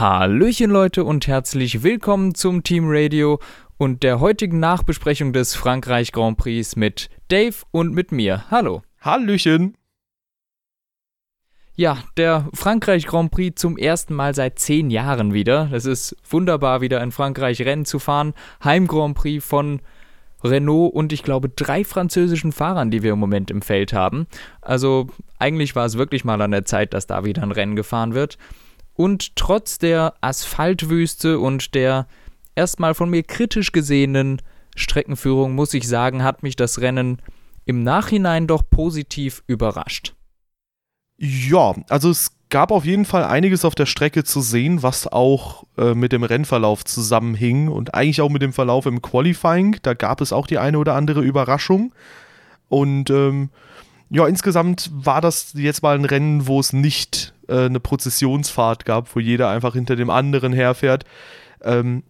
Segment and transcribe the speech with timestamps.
[0.00, 3.38] Hallöchen Leute und herzlich willkommen zum Team Radio
[3.76, 8.50] und der heutigen Nachbesprechung des Frankreich Grand Prix mit Dave und mit mir.
[8.50, 8.80] Hallo.
[9.02, 9.76] Hallöchen.
[11.74, 15.68] Ja, der Frankreich Grand Prix zum ersten Mal seit zehn Jahren wieder.
[15.70, 18.32] Das ist wunderbar, wieder in Frankreich Rennen zu fahren.
[18.64, 19.82] Heim Grand Prix von
[20.42, 24.26] Renault und ich glaube drei französischen Fahrern, die wir im Moment im Feld haben.
[24.62, 25.08] Also
[25.38, 28.38] eigentlich war es wirklich mal an der Zeit, dass da wieder ein Rennen gefahren wird.
[29.00, 32.06] Und trotz der Asphaltwüste und der
[32.54, 34.42] erstmal von mir kritisch gesehenen
[34.76, 37.22] Streckenführung, muss ich sagen, hat mich das Rennen
[37.64, 40.12] im Nachhinein doch positiv überrascht.
[41.16, 45.64] Ja, also es gab auf jeden Fall einiges auf der Strecke zu sehen, was auch
[45.78, 49.78] äh, mit dem Rennverlauf zusammenhing und eigentlich auch mit dem Verlauf im Qualifying.
[49.80, 51.94] Da gab es auch die eine oder andere Überraschung.
[52.68, 53.48] Und ähm,
[54.10, 59.14] ja, insgesamt war das jetzt mal ein Rennen, wo es nicht äh, eine Prozessionsfahrt gab,
[59.14, 61.04] wo jeder einfach hinter dem anderen herfährt.
[61.62, 62.04] Ähm,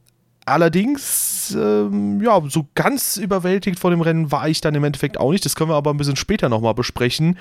[0.47, 5.33] allerdings, ähm, ja, so ganz überwältigt von dem Rennen war ich dann im Endeffekt auch
[5.33, 5.45] nicht.
[5.45, 7.39] Das können wir aber ein bisschen später nochmal besprechen.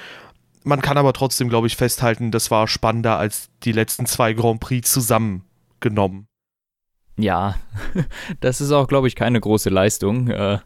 [0.64, 4.60] Man kann aber trotzdem, glaube ich, festhalten, das war spannender als die letzten zwei Grand
[4.60, 6.28] Prix zusammengenommen.
[7.18, 7.56] Ja,
[8.40, 10.30] das ist auch, glaube ich, keine große Leistung.
[10.30, 10.60] Äh,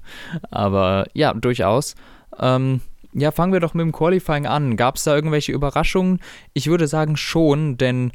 [0.51, 1.95] aber ja, durchaus.
[2.39, 2.81] Ähm,
[3.13, 4.75] ja, fangen wir doch mit dem Qualifying an.
[4.75, 6.19] Gab es da irgendwelche Überraschungen?
[6.53, 8.11] Ich würde sagen schon, denn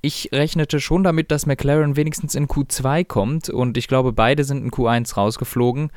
[0.00, 4.62] ich rechnete schon damit, dass McLaren wenigstens in Q2 kommt und ich glaube, beide sind
[4.62, 5.90] in Q1 rausgeflogen.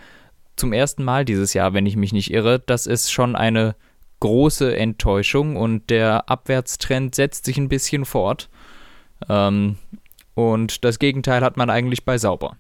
[0.56, 2.60] Zum ersten Mal dieses Jahr, wenn ich mich nicht irre.
[2.60, 3.76] Das ist schon eine
[4.20, 8.50] große Enttäuschung und der Abwärtstrend setzt sich ein bisschen fort.
[9.30, 9.78] Ähm,
[10.34, 12.58] und das Gegenteil hat man eigentlich bei Sauber.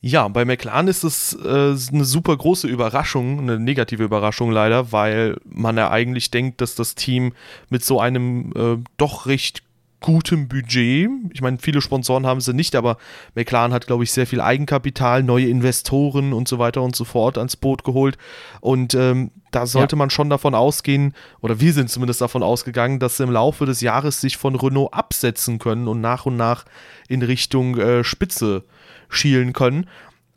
[0.00, 5.38] Ja, bei McLaren ist es äh, eine super große Überraschung, eine negative Überraschung leider, weil
[5.44, 7.32] man ja eigentlich denkt, dass das Team
[7.68, 9.64] mit so einem äh, doch recht
[10.00, 12.98] gutem Budget, ich meine, viele Sponsoren haben sie nicht, aber
[13.34, 17.36] McLaren hat, glaube ich, sehr viel Eigenkapital, neue Investoren und so weiter und so fort
[17.36, 18.16] ans Boot geholt.
[18.60, 19.98] Und ähm, da sollte ja.
[19.98, 23.80] man schon davon ausgehen, oder wir sind zumindest davon ausgegangen, dass sie im Laufe des
[23.80, 26.64] Jahres sich von Renault absetzen können und nach und nach
[27.08, 28.77] in Richtung äh, Spitze äh,
[29.08, 29.86] schielen können.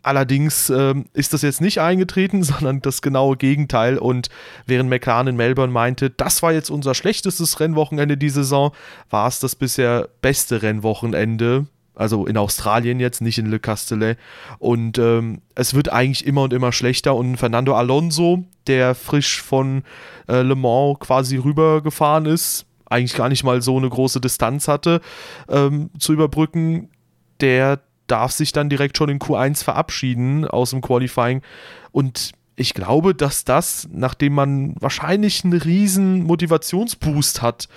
[0.04, 3.98] Allerdings äh, ist das jetzt nicht eingetreten, sondern das genaue Gegenteil.
[3.98, 4.30] Und
[4.66, 8.72] während McLaren in Melbourne meinte, das war jetzt unser schlechtestes Rennwochenende die Saison,
[9.10, 11.68] war es das bisher beste Rennwochenende.
[11.94, 14.18] Also in Australien jetzt, nicht in Le Castellet.
[14.60, 17.16] Und ähm, es wird eigentlich immer und immer schlechter.
[17.16, 19.84] Und Fernando Alonso, der frisch von
[20.28, 25.02] äh, Le Mans quasi rübergefahren ist, eigentlich gar nicht mal so eine große Distanz hatte,
[25.48, 26.90] ähm, zu überbrücken,
[27.40, 27.82] der
[28.12, 31.42] darf sich dann direkt schon in Q1 verabschieden aus dem Qualifying.
[31.92, 37.70] Und ich glaube, dass das, nachdem man wahrscheinlich einen riesen Motivationsboost hat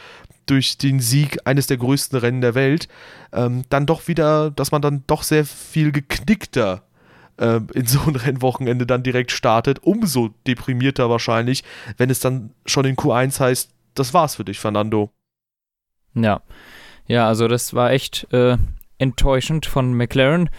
[0.46, 2.88] durch den Sieg eines der größten Rennen der Welt,
[3.32, 6.82] ähm, dann doch wieder, dass man dann doch sehr viel geknickter
[7.38, 9.78] äh, in so ein Rennwochenende dann direkt startet.
[9.82, 11.64] Umso deprimierter wahrscheinlich,
[11.96, 15.10] wenn es dann schon in Q1 heißt, das war's für dich, Fernando.
[16.14, 16.42] Ja.
[17.06, 18.56] Ja, also das war echt äh,
[18.98, 20.50] enttäuschend von McLaren.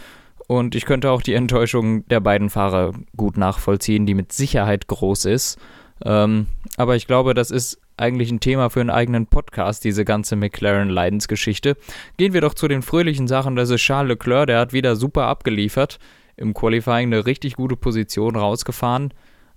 [0.46, 5.24] Und ich könnte auch die Enttäuschung der beiden Fahrer gut nachvollziehen, die mit Sicherheit groß
[5.24, 5.58] ist.
[6.04, 6.46] Ähm,
[6.76, 11.76] aber ich glaube, das ist eigentlich ein Thema für einen eigenen Podcast, diese ganze McLaren-Leidensgeschichte.
[12.16, 13.56] Gehen wir doch zu den fröhlichen Sachen.
[13.56, 15.98] Das ist Charles Leclerc, der hat wieder super abgeliefert.
[16.36, 19.14] Im Qualifying eine richtig gute Position rausgefahren.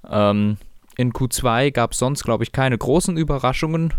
[0.09, 0.57] Ähm,
[0.95, 3.94] in Q2 gab es sonst, glaube ich, keine großen Überraschungen.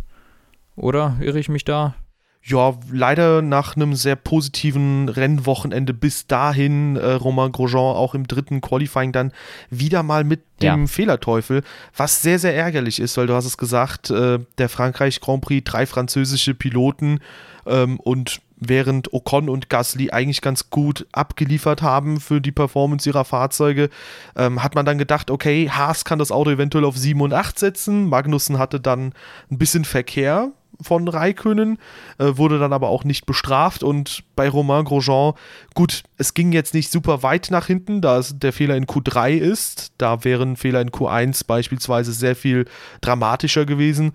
[0.77, 1.95] Oder irre ich mich da?
[2.43, 8.63] Ja, leider nach einem sehr positiven Rennwochenende bis dahin äh, Romain Grosjean auch im dritten
[8.63, 9.33] Qualifying dann
[9.69, 10.87] wieder mal mit dem ja.
[10.87, 11.63] Fehlerteufel,
[11.95, 15.71] was sehr, sehr ärgerlich ist, weil du hast es gesagt, äh, der Frankreich Grand Prix,
[15.71, 17.21] drei französische Piloten
[17.67, 23.25] ähm, und während Ocon und Gasly eigentlich ganz gut abgeliefert haben für die Performance ihrer
[23.25, 23.91] Fahrzeuge,
[24.37, 27.59] ähm, hat man dann gedacht, okay, Haas kann das Auto eventuell auf 7 und 8
[27.59, 28.09] setzen.
[28.09, 29.13] Magnussen hatte dann
[29.51, 30.53] ein bisschen Verkehr
[30.83, 31.79] von Raikönen,
[32.19, 33.83] äh, wurde dann aber auch nicht bestraft.
[33.83, 35.35] Und bei Romain Grosjean,
[35.75, 39.93] gut, es ging jetzt nicht super weit nach hinten, da der Fehler in Q3 ist,
[39.99, 42.67] da wären Fehler in Q1 beispielsweise sehr viel
[43.01, 44.13] dramatischer gewesen,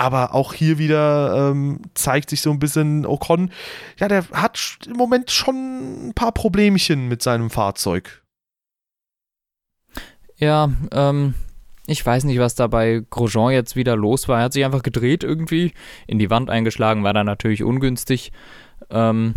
[0.00, 3.50] aber auch hier wieder ähm, zeigt sich so ein bisschen Ocon,
[3.98, 8.22] ja, der hat im Moment schon ein paar Problemchen mit seinem Fahrzeug.
[10.38, 11.34] Ja, ähm,
[11.90, 14.38] ich weiß nicht, was da bei Grosjean jetzt wieder los war.
[14.38, 15.72] Er hat sich einfach gedreht irgendwie,
[16.06, 18.32] in die Wand eingeschlagen, war dann natürlich ungünstig.
[18.90, 19.34] Ähm,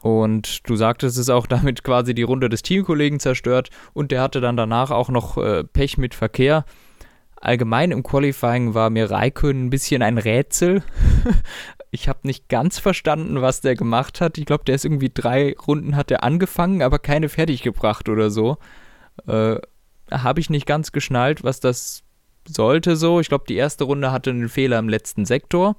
[0.00, 4.40] und du sagtest es auch damit quasi die Runde des Teamkollegen zerstört und der hatte
[4.40, 6.64] dann danach auch noch äh, Pech mit Verkehr.
[7.40, 10.82] Allgemein im Qualifying war mir Raikön ein bisschen ein Rätsel.
[11.90, 14.38] ich habe nicht ganz verstanden, was der gemacht hat.
[14.38, 18.30] Ich glaube, der ist irgendwie drei Runden hat er angefangen, aber keine fertig gebracht oder
[18.30, 18.58] so.
[19.26, 19.56] Äh,
[20.10, 22.02] habe ich nicht ganz geschnallt, was das
[22.46, 23.20] sollte so.
[23.20, 25.76] Ich glaube, die erste Runde hatte einen Fehler im letzten Sektor.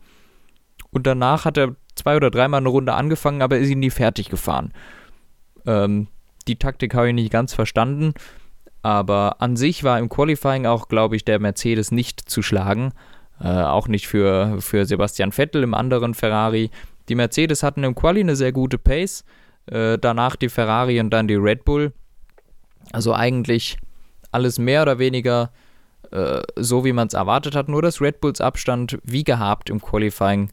[0.92, 4.30] Und danach hat er zwei oder dreimal eine Runde angefangen, aber ist ihn nie fertig
[4.30, 4.74] gefahren.
[5.66, 6.08] Ähm,
[6.48, 8.14] die Taktik habe ich nicht ganz verstanden.
[8.82, 12.94] Aber an sich war im Qualifying auch, glaube ich, der Mercedes nicht zu schlagen.
[13.42, 16.72] Äh, auch nicht für, für Sebastian Vettel im anderen Ferrari.
[17.10, 19.26] Die Mercedes hatten im Quali eine sehr gute Pace.
[19.66, 21.94] Äh, danach die Ferrari und dann die Red Bull.
[22.92, 23.78] Also eigentlich
[24.32, 25.52] alles mehr oder weniger
[26.12, 27.70] äh, so, wie man es erwartet hat.
[27.70, 30.52] Nur dass Red Bulls Abstand, wie gehabt im Qualifying,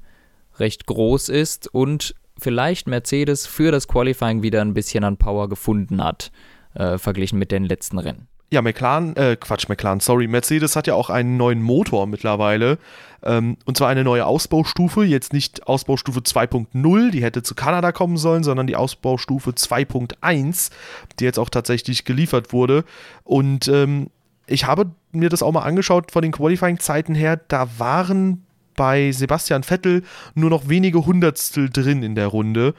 [0.59, 6.03] recht groß ist und vielleicht Mercedes für das Qualifying wieder ein bisschen an Power gefunden
[6.03, 6.31] hat,
[6.75, 8.29] äh, verglichen mit den letzten Rennen.
[8.49, 12.79] Ja, McLaren, äh, Quatsch, McLaren, sorry, Mercedes hat ja auch einen neuen Motor mittlerweile.
[13.25, 18.17] Ähm, und zwar eine neue Ausbaustufe, jetzt nicht Ausbaustufe 2.0, die hätte zu Kanada kommen
[18.17, 20.71] sollen, sondern die Ausbaustufe 2.1,
[21.19, 22.85] die jetzt auch tatsächlich geliefert wurde.
[23.25, 24.11] Und ähm,
[24.47, 28.45] ich habe mir das auch mal angeschaut von den Qualifying-Zeiten her, da waren
[28.77, 30.05] bei Sebastian Vettel
[30.35, 32.75] nur noch wenige Hundertstel drin in der Runde.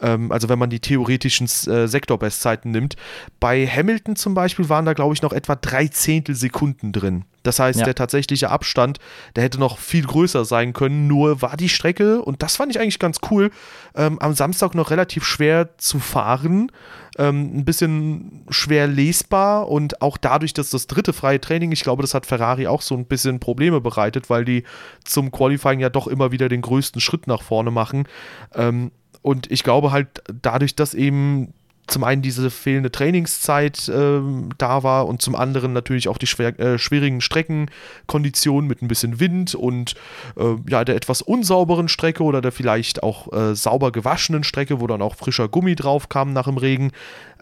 [0.00, 2.96] Ähm, also wenn man die theoretischen äh, Sektorbestzeiten nimmt.
[3.40, 7.24] Bei Hamilton zum Beispiel waren da, glaube ich, noch etwa drei Zehntelsekunden drin.
[7.42, 7.84] Das heißt, ja.
[7.86, 8.98] der tatsächliche Abstand,
[9.34, 12.80] der hätte noch viel größer sein können, nur war die Strecke, und das fand ich
[12.80, 13.50] eigentlich ganz cool,
[13.94, 16.70] ähm, am Samstag noch relativ schwer zu fahren,
[17.16, 22.02] ähm, ein bisschen schwer lesbar und auch dadurch, dass das dritte freie Training, ich glaube,
[22.02, 24.64] das hat Ferrari auch so ein bisschen Probleme bereitet, weil die
[25.04, 28.06] zum Qualifying ja doch immer wieder den größten Schritt nach vorne machen.
[28.54, 28.90] Ähm,
[29.22, 31.52] und ich glaube halt, dadurch, dass eben
[31.88, 34.20] zum einen diese fehlende Trainingszeit äh,
[34.58, 39.20] da war und zum anderen natürlich auch die schwer, äh, schwierigen Streckenkonditionen mit ein bisschen
[39.20, 39.94] Wind und
[40.36, 44.86] äh, ja, der etwas unsauberen Strecke oder der vielleicht auch äh, sauber gewaschenen Strecke, wo
[44.86, 46.92] dann auch frischer Gummi drauf kam nach dem Regen.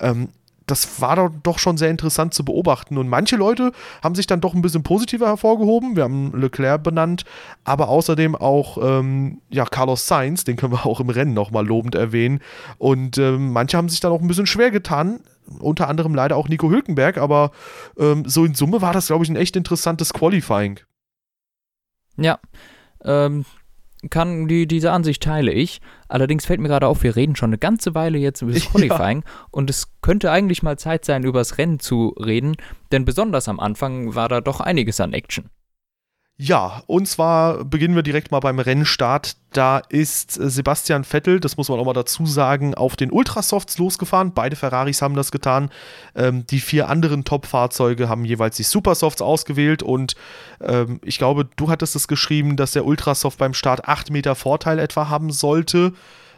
[0.00, 0.28] Ähm,
[0.66, 2.98] das war doch schon sehr interessant zu beobachten.
[2.98, 3.72] Und manche Leute
[4.02, 5.94] haben sich dann doch ein bisschen positiver hervorgehoben.
[5.94, 7.24] Wir haben Leclerc benannt,
[7.64, 11.94] aber außerdem auch ähm, ja, Carlos Sainz, den können wir auch im Rennen nochmal lobend
[11.94, 12.40] erwähnen.
[12.78, 15.20] Und ähm, manche haben sich dann auch ein bisschen schwer getan.
[15.60, 17.52] Unter anderem leider auch Nico Hülkenberg, aber
[17.96, 20.80] ähm, so in Summe war das, glaube ich, ein echt interessantes Qualifying.
[22.16, 22.40] Ja,
[23.04, 23.44] ähm,
[24.10, 25.80] kann, die, diese Ansicht teile ich.
[26.08, 29.22] Allerdings fällt mir gerade auf, wir reden schon eine ganze Weile jetzt über das Qualifying
[29.24, 29.32] ja.
[29.50, 32.56] und es könnte eigentlich mal Zeit sein, über das Rennen zu reden,
[32.92, 35.50] denn besonders am Anfang war da doch einiges an Action.
[36.38, 39.36] Ja, und zwar beginnen wir direkt mal beim Rennstart.
[39.54, 43.78] Da ist äh, Sebastian Vettel, das muss man auch mal dazu sagen, auf den Ultrasofts
[43.78, 44.34] losgefahren.
[44.34, 45.70] Beide Ferraris haben das getan.
[46.14, 50.14] Ähm, die vier anderen Top-Fahrzeuge haben jeweils die Supersofts ausgewählt und
[50.60, 54.78] ähm, ich glaube, du hattest es geschrieben, dass der Ultrasoft beim Start 8 Meter Vorteil
[54.78, 55.94] etwa haben sollte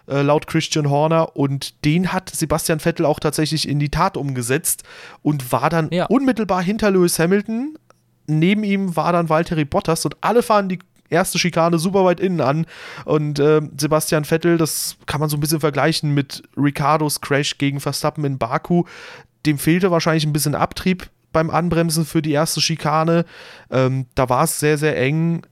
[0.06, 1.36] äh, laut Christian Horner.
[1.36, 4.84] Und den hat Sebastian Vettel auch tatsächlich in die Tat umgesetzt
[5.22, 6.06] und war dann ja.
[6.06, 7.76] unmittelbar hinter Lewis Hamilton
[8.28, 10.78] neben ihm war dann Valtteri Bottas und alle fahren die
[11.10, 12.66] erste Schikane super weit innen an.
[13.04, 17.80] Und äh, Sebastian Vettel, das kann man so ein bisschen vergleichen mit Ricardos Crash gegen
[17.80, 18.84] Verstappen in Baku.
[19.46, 23.24] Dem fehlte wahrscheinlich ein bisschen Abtrieb beim Anbremsen für die erste Schikane.
[23.70, 25.42] Ähm, da war es sehr, sehr eng.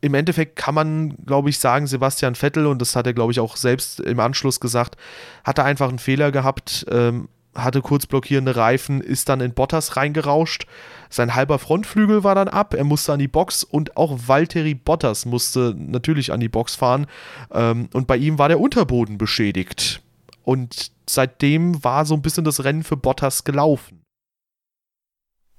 [0.00, 3.40] Im Endeffekt kann man, glaube ich, sagen, Sebastian Vettel, und das hat er, glaube ich,
[3.40, 4.96] auch selbst im Anschluss gesagt,
[5.44, 6.84] hatte einfach einen Fehler gehabt.
[6.90, 10.66] Ähm, hatte kurz blockierende Reifen, ist dann in Bottas reingerauscht.
[11.14, 15.26] Sein halber Frontflügel war dann ab, er musste an die Box und auch Valtteri Bottas
[15.26, 17.06] musste natürlich an die Box fahren.
[17.52, 20.02] Ähm, und bei ihm war der Unterboden beschädigt.
[20.42, 24.02] Und seitdem war so ein bisschen das Rennen für Bottas gelaufen.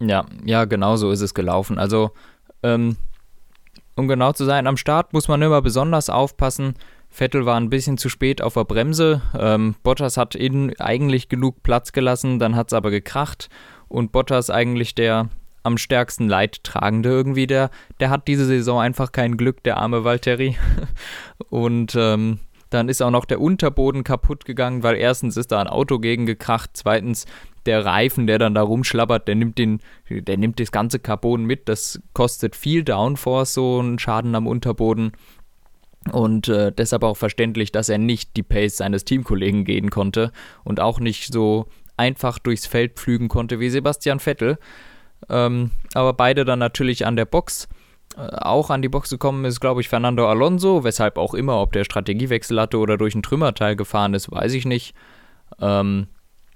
[0.02, 1.80] Ja, ja, genau so ist es gelaufen.
[1.80, 2.12] Also,
[2.62, 2.98] ähm,
[3.96, 6.74] um genau zu sein, am Start muss man immer besonders aufpassen,
[7.08, 9.22] Vettel war ein bisschen zu spät auf der Bremse.
[9.40, 13.48] Ähm, Bottas hat innen eigentlich genug Platz gelassen, dann hat es aber gekracht.
[13.88, 15.30] Und Bottas eigentlich der
[15.66, 17.70] am stärksten Leidtragende irgendwie, der,
[18.00, 20.58] der hat diese Saison einfach kein Glück, der arme Valtteri.
[21.50, 25.68] Und ähm, dann ist auch noch der Unterboden kaputt gegangen, weil erstens ist da ein
[25.68, 27.26] Auto gegen gekracht, zweitens
[27.66, 29.80] der Reifen, der dann da rumschlappert, der nimmt den,
[30.10, 31.68] der nimmt das ganze Carbon mit.
[31.68, 35.14] Das kostet viel Downforce, so ein Schaden am Unterboden.
[36.12, 40.32] Und äh, deshalb auch verständlich, dass er nicht die Pace seines Teamkollegen gehen konnte
[40.64, 41.68] und auch nicht so
[41.98, 44.58] einfach durchs Feld pflügen konnte wie Sebastian Vettel.
[45.30, 47.68] Ähm, aber beide dann natürlich an der Box.
[48.18, 51.74] Äh, auch an die Box gekommen ist, glaube ich, Fernando Alonso, weshalb auch immer, ob
[51.74, 54.96] der Strategiewechsel hatte oder durch ein Trümmerteil gefahren ist, weiß ich nicht.
[55.60, 56.08] Ähm,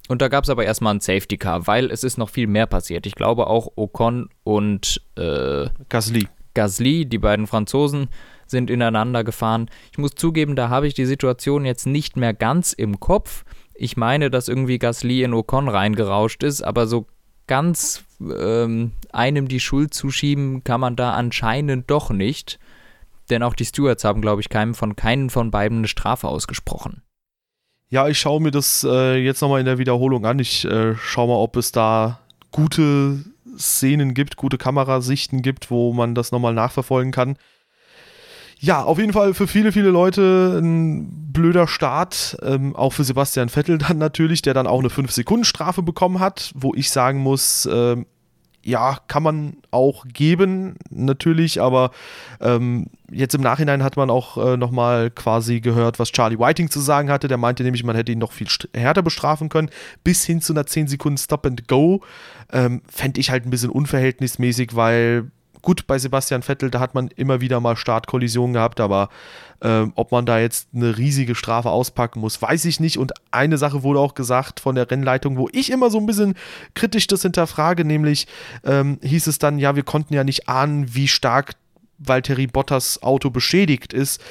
[0.08, 2.66] und da gab es aber erstmal ein Safety Car, weil es ist noch viel mehr
[2.66, 3.06] passiert.
[3.06, 6.28] Ich glaube auch Ocon und äh, Gasly.
[6.56, 8.10] Gasly, die beiden Franzosen,
[8.48, 9.70] sind ineinander gefahren.
[9.92, 13.46] Ich muss zugeben, da habe ich die Situation jetzt nicht mehr ganz im Kopf.
[13.76, 17.06] Ich meine, dass irgendwie Gasly in Ocon reingerauscht ist, aber so
[17.50, 22.60] ganz ähm, einem die Schuld zuschieben kann man da anscheinend doch nicht.
[23.30, 27.02] Denn auch die Stewards haben, glaube ich, keinem von keinen von beiden eine Strafe ausgesprochen.
[27.90, 30.40] Ja, ich schaue mir das äh, jetzt nochmal in der Wiederholung an.
[30.40, 32.20] Ich äh, schaue mal, ob es da
[32.52, 33.26] gute
[33.58, 37.36] Szenen gibt, gute Kamerasichten gibt, wo man das nochmal nachverfolgen kann.
[38.62, 42.38] Ja, auf jeden Fall für viele, viele Leute ein blöder Start.
[42.44, 46.74] Ähm, auch für Sebastian Vettel dann natürlich, der dann auch eine 5-Sekunden-Strafe bekommen hat, wo
[46.76, 48.06] ich sagen muss, ähm,
[48.62, 51.92] ja, kann man auch geben, natürlich, aber
[52.42, 56.82] ähm, jetzt im Nachhinein hat man auch äh, nochmal quasi gehört, was Charlie Whiting zu
[56.82, 57.30] sagen hatte.
[57.30, 59.70] Der meinte nämlich, man hätte ihn noch viel härter bestrafen können,
[60.04, 62.02] bis hin zu einer 10 Sekunden Stop and Go.
[62.52, 67.10] Ähm, Fände ich halt ein bisschen unverhältnismäßig, weil gut, bei Sebastian Vettel, da hat man
[67.10, 69.10] immer wieder mal Startkollisionen gehabt, aber
[69.62, 72.98] äh, ob man da jetzt eine riesige Strafe auspacken muss, weiß ich nicht.
[72.98, 76.36] Und eine Sache wurde auch gesagt von der Rennleitung, wo ich immer so ein bisschen
[76.74, 78.28] kritisch das hinterfrage, nämlich
[78.64, 81.54] ähm, hieß es dann, ja, wir konnten ja nicht ahnen, wie stark
[81.98, 84.22] Valtteri Bottas Auto beschädigt ist.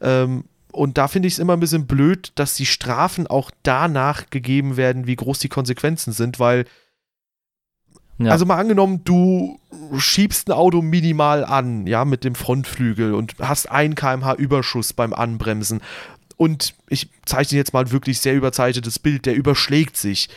[0.00, 4.30] Ähm, und da finde ich es immer ein bisschen blöd, dass die Strafen auch danach
[4.30, 6.66] gegeben werden, wie groß die Konsequenzen sind, weil
[8.18, 8.32] ja.
[8.32, 9.60] Also mal angenommen, du
[9.96, 15.12] schiebst ein Auto minimal an, ja, mit dem Frontflügel und hast 1 kmh Überschuss beim
[15.12, 15.80] Anbremsen.
[16.36, 20.28] Und ich zeichne jetzt mal wirklich sehr überzeichnetes Bild, der überschlägt sich.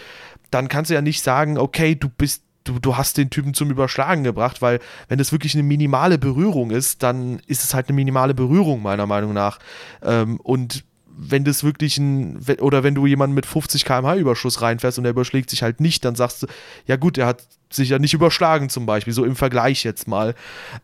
[0.52, 3.72] Dann kannst du ja nicht sagen, okay, du bist du, du hast den Typen zum
[3.72, 7.96] Überschlagen gebracht, weil wenn das wirklich eine minimale Berührung ist, dann ist es halt eine
[7.96, 9.60] minimale Berührung, meiner Meinung nach.
[10.04, 14.98] Ähm, und wenn das wirklich ein, oder wenn du jemanden mit 50 km/h Überschuss reinfährst
[14.98, 16.48] und der überschlägt sich halt nicht, dann sagst du,
[16.86, 20.36] ja gut, er hat sich ja nicht überschlagen zum Beispiel, so im Vergleich jetzt mal.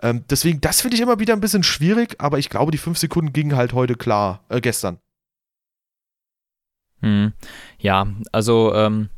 [0.02, 2.98] Ähm, deswegen, das finde ich immer wieder ein bisschen schwierig, aber ich glaube, die 5
[2.98, 5.00] Sekunden gingen halt heute klar, äh, gestern.
[7.02, 7.34] Hm.
[7.80, 9.10] Ja, also ähm,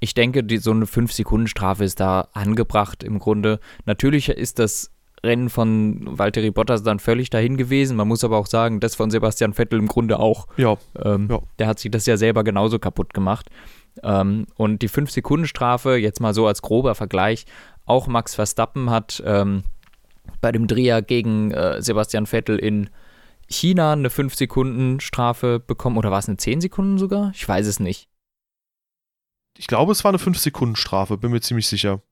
[0.00, 3.60] ich denke, die, so eine 5-Sekunden-Strafe ist da angebracht im Grunde.
[3.84, 4.92] Natürlich ist das
[5.24, 7.96] Rennen von Valtteri Bottas dann völlig dahin gewesen.
[7.96, 10.46] Man muss aber auch sagen, das von Sebastian Vettel im Grunde auch.
[10.56, 10.76] Ja.
[11.04, 11.40] Ähm, ja.
[11.58, 13.50] Der hat sich das ja selber genauso kaputt gemacht.
[14.02, 17.46] Ähm, und die 5-Sekunden-Strafe, jetzt mal so als grober Vergleich,
[17.84, 19.64] auch Max Verstappen hat ähm,
[20.40, 22.90] bei dem Dreher gegen äh, Sebastian Vettel in
[23.48, 25.96] China eine 5-Sekunden-Strafe bekommen.
[25.96, 27.32] Oder war es eine 10 Sekunden sogar?
[27.34, 28.08] Ich weiß es nicht.
[29.56, 32.02] Ich glaube, es war eine 5-Sekunden-Strafe, bin mir ziemlich sicher.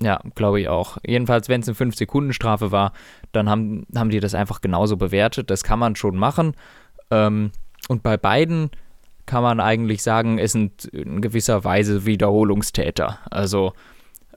[0.00, 0.98] Ja, glaube ich auch.
[1.04, 2.92] Jedenfalls, wenn es eine 5-Sekunden-Strafe war,
[3.32, 5.50] dann haben, haben die das einfach genauso bewertet.
[5.50, 6.54] Das kann man schon machen.
[7.10, 7.50] Ähm,
[7.88, 8.70] und bei beiden
[9.28, 13.18] kann man eigentlich sagen, es sind in gewisser Weise Wiederholungstäter.
[13.30, 13.74] Also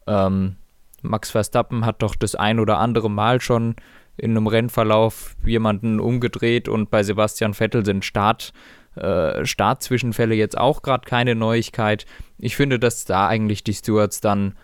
[0.06, 0.58] ähm,
[1.02, 3.76] Max Verstappen hat doch das ein oder andere Mal schon
[4.18, 8.52] in einem Rennverlauf jemanden umgedreht und bei Sebastian Vettel sind Start,
[8.96, 12.06] äh, Startzwischenfälle jetzt auch gerade keine Neuigkeit.
[12.38, 14.58] Ich finde, dass da eigentlich die Stewards dann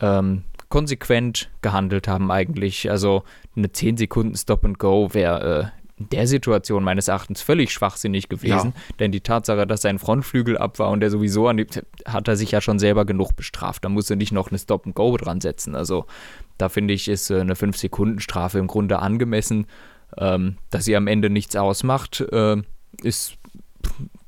[0.00, 2.90] ähm, konsequent gehandelt haben eigentlich.
[2.90, 3.24] Also
[3.56, 8.28] eine 10 Sekunden Stop and Go wäre äh, in der Situation meines Erachtens völlig schwachsinnig
[8.28, 8.94] gewesen, ja.
[8.98, 11.66] denn die Tatsache, dass sein Frontflügel ab war und er sowieso an die,
[12.06, 13.84] hat er sich ja schon selber genug bestraft.
[13.84, 15.74] Da muss er nicht noch eine Stop and Go dran setzen.
[15.74, 16.04] Also
[16.58, 19.66] da finde ich, ist äh, eine 5-Sekunden-Strafe im Grunde angemessen.
[20.18, 22.62] Ähm, dass sie am Ende nichts ausmacht, äh,
[23.02, 23.36] ist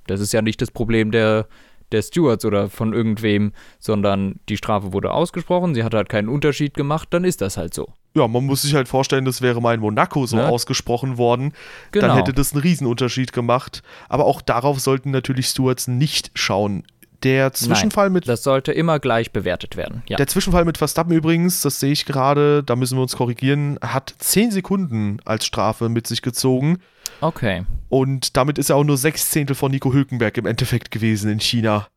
[0.08, 1.46] das ist ja nicht das Problem der,
[1.92, 6.74] der Stewards oder von irgendwem, sondern die Strafe wurde ausgesprochen, sie hat halt keinen Unterschied
[6.74, 7.92] gemacht, dann ist das halt so.
[8.14, 10.48] Ja, man muss sich halt vorstellen, das wäre mal in Monaco so ja.
[10.48, 11.52] ausgesprochen worden.
[11.92, 12.08] Genau.
[12.08, 13.82] Dann hätte das einen Riesenunterschied gemacht.
[14.08, 16.84] Aber auch darauf sollten natürlich Stewards nicht schauen.
[17.22, 18.28] Der Zwischenfall Nein, mit.
[18.28, 20.02] Das sollte immer gleich bewertet werden.
[20.08, 20.16] Ja.
[20.16, 24.14] Der Zwischenfall mit Verstappen übrigens, das sehe ich gerade, da müssen wir uns korrigieren, hat
[24.18, 26.78] 10 Sekunden als Strafe mit sich gezogen.
[27.20, 27.64] Okay.
[27.88, 31.40] Und damit ist er auch nur sechs Zehntel von Nico Hülkenberg im Endeffekt gewesen in
[31.40, 31.88] China.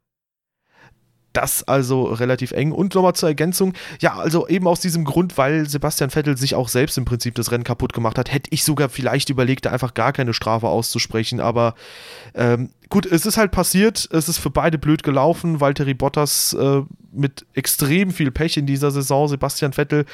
[1.33, 2.71] Das also relativ eng.
[2.71, 6.67] Und nochmal zur Ergänzung, ja, also eben aus diesem Grund, weil Sebastian Vettel sich auch
[6.67, 9.93] selbst im Prinzip das Rennen kaputt gemacht hat, hätte ich sogar vielleicht überlegt, da einfach
[9.93, 11.39] gar keine Strafe auszusprechen.
[11.39, 11.75] Aber
[12.35, 15.61] ähm, gut, es ist halt passiert, es ist für beide blöd gelaufen.
[15.61, 16.81] Valtteri Bottas äh,
[17.13, 19.27] mit extrem viel Pech in dieser Saison.
[19.27, 20.05] Sebastian Vettel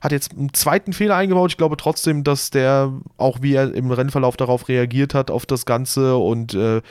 [0.00, 1.52] hat jetzt einen zweiten Fehler eingebaut.
[1.52, 5.64] Ich glaube trotzdem, dass der, auch wie er im Rennverlauf darauf reagiert hat, auf das
[5.64, 6.82] Ganze und äh,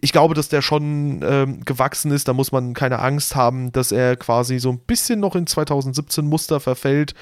[0.00, 2.28] ich glaube, dass der schon ähm, gewachsen ist.
[2.28, 6.24] Da muss man keine Angst haben, dass er quasi so ein bisschen noch in 2017
[6.24, 7.14] Muster verfällt.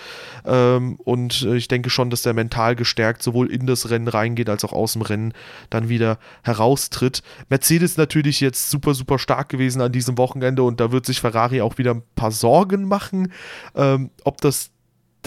[0.44, 4.48] Ähm, und äh, ich denke schon, dass der mental gestärkt sowohl in das Rennen reingeht,
[4.48, 5.32] als auch aus dem Rennen
[5.70, 7.22] dann wieder heraustritt.
[7.48, 11.60] Mercedes natürlich jetzt super, super stark gewesen an diesem Wochenende und da wird sich Ferrari
[11.60, 13.32] auch wieder ein paar Sorgen machen,
[13.74, 14.70] ähm, ob das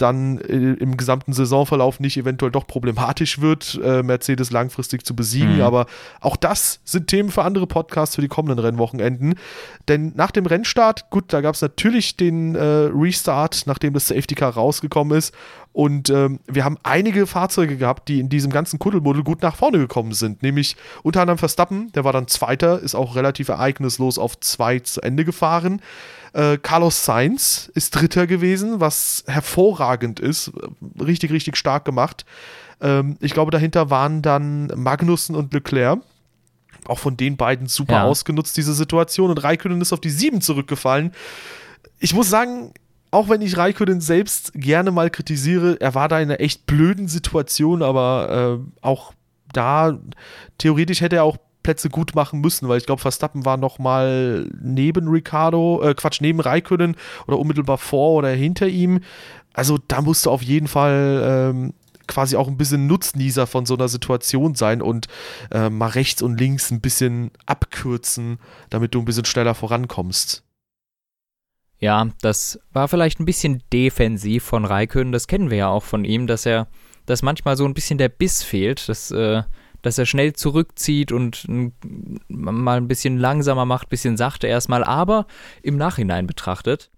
[0.00, 5.56] dann äh, im gesamten Saisonverlauf nicht eventuell doch problematisch wird, äh, Mercedes langfristig zu besiegen.
[5.56, 5.62] Mhm.
[5.62, 5.86] Aber
[6.20, 9.34] auch das sind Themen für andere Podcasts für die kommenden Rennwochenenden.
[9.88, 14.34] Denn nach dem Rennstart, gut, da gab es natürlich den äh, Restart, nachdem das Safety
[14.34, 15.34] Car rausgekommen ist.
[15.72, 19.78] Und ähm, wir haben einige Fahrzeuge gehabt, die in diesem ganzen Kuddelmuddel gut nach vorne
[19.78, 20.42] gekommen sind.
[20.42, 25.00] Nämlich unter anderem Verstappen, der war dann Zweiter, ist auch relativ ereignislos auf zwei zu
[25.00, 25.80] Ende gefahren.
[26.32, 30.52] Äh, Carlos Sainz ist Dritter gewesen, was hervorragend ist.
[31.00, 32.24] Richtig, richtig stark gemacht.
[32.80, 36.00] Ähm, ich glaube, dahinter waren dann Magnussen und Leclerc.
[36.86, 38.04] Auch von den beiden super ja.
[38.04, 39.30] ausgenutzt, diese Situation.
[39.30, 41.12] Und Raikkonen ist auf die sieben zurückgefallen.
[41.98, 42.72] Ich muss sagen,
[43.10, 47.08] auch wenn ich Raikkonen selbst gerne mal kritisiere, er war da in einer echt blöden
[47.08, 49.12] Situation, aber äh, auch
[49.52, 49.98] da,
[50.58, 54.48] theoretisch hätte er auch Plätze gut machen müssen, weil ich glaube, Verstappen war noch mal
[54.62, 59.00] neben Ricardo, äh, Quatsch, neben Raikönnen oder unmittelbar vor oder hinter ihm.
[59.52, 61.74] Also da musst du auf jeden Fall ähm,
[62.06, 65.06] quasi auch ein bisschen Nutznießer von so einer Situation sein und
[65.50, 68.38] äh, mal rechts und links ein bisschen abkürzen,
[68.68, 70.42] damit du ein bisschen schneller vorankommst.
[71.78, 75.12] Ja, das war vielleicht ein bisschen defensiv von Raikön.
[75.12, 76.66] Das kennen wir ja auch von ihm, dass er,
[77.06, 78.88] dass manchmal so ein bisschen der Biss fehlt.
[78.88, 79.42] Das äh,
[79.82, 81.46] dass er schnell zurückzieht und
[82.28, 85.26] mal ein bisschen langsamer macht, ein bisschen sachter erstmal, aber
[85.62, 86.90] im Nachhinein betrachtet,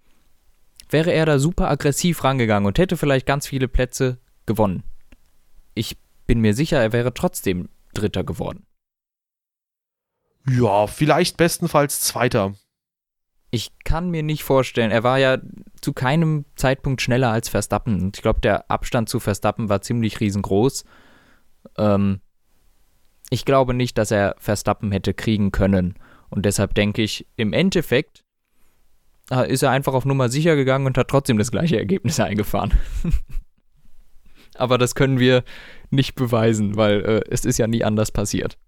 [0.90, 4.82] wäre er da super aggressiv rangegangen und hätte vielleicht ganz viele Plätze gewonnen.
[5.74, 5.96] Ich
[6.26, 8.66] bin mir sicher, er wäre trotzdem Dritter geworden.
[10.48, 12.54] Ja, vielleicht bestenfalls Zweiter.
[13.50, 15.38] Ich kann mir nicht vorstellen, er war ja
[15.80, 18.00] zu keinem Zeitpunkt schneller als Verstappen.
[18.00, 20.84] Und ich glaube, der Abstand zu Verstappen war ziemlich riesengroß.
[21.76, 22.20] Ähm,
[23.32, 25.94] ich glaube nicht, dass er Verstappen hätte kriegen können.
[26.28, 28.24] Und deshalb denke ich, im Endeffekt
[29.30, 32.74] äh, ist er einfach auf Nummer sicher gegangen und hat trotzdem das gleiche Ergebnis eingefahren.
[34.54, 35.44] Aber das können wir
[35.90, 38.58] nicht beweisen, weil äh, es ist ja nie anders passiert.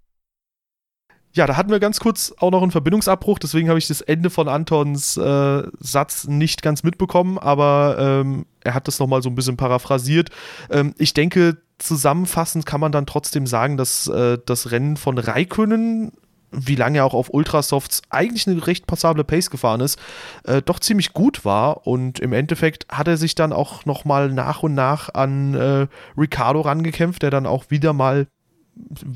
[1.34, 4.30] Ja, da hatten wir ganz kurz auch noch einen Verbindungsabbruch, deswegen habe ich das Ende
[4.30, 9.34] von Antons äh, Satz nicht ganz mitbekommen, aber ähm, er hat das nochmal so ein
[9.34, 10.30] bisschen paraphrasiert.
[10.70, 16.12] Ähm, ich denke, zusammenfassend kann man dann trotzdem sagen, dass äh, das Rennen von Raikönnen,
[16.50, 19.98] wie lange er auch auf Ultrasofts eigentlich eine recht passable Pace gefahren ist,
[20.44, 21.86] äh, doch ziemlich gut war.
[21.86, 26.60] Und im Endeffekt hat er sich dann auch nochmal nach und nach an äh, Ricardo
[26.60, 28.26] rangekämpft, der dann auch wieder mal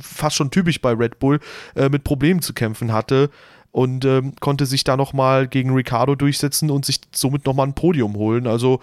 [0.00, 1.40] fast schon typisch bei Red Bull
[1.74, 3.30] äh, mit Problemen zu kämpfen hatte
[3.70, 8.16] und ähm, konnte sich da nochmal gegen Ricardo durchsetzen und sich somit nochmal ein Podium
[8.16, 8.46] holen.
[8.46, 8.80] Also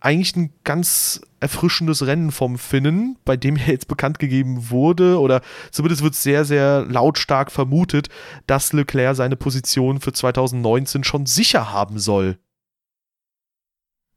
[0.00, 5.40] eigentlich ein ganz erfrischendes Rennen vom Finnen, bei dem ja jetzt bekannt gegeben wurde, oder
[5.70, 8.08] zumindest wird sehr, sehr lautstark vermutet,
[8.46, 12.38] dass Leclerc seine Position für 2019 schon sicher haben soll.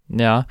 [0.08, 0.46] Ja,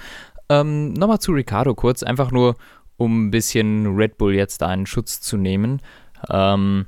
[0.48, 2.56] ähm, nochmal zu Ricardo kurz, einfach nur,
[2.96, 5.80] um ein bisschen Red Bull jetzt einen Schutz zu nehmen.
[6.28, 6.86] Ähm,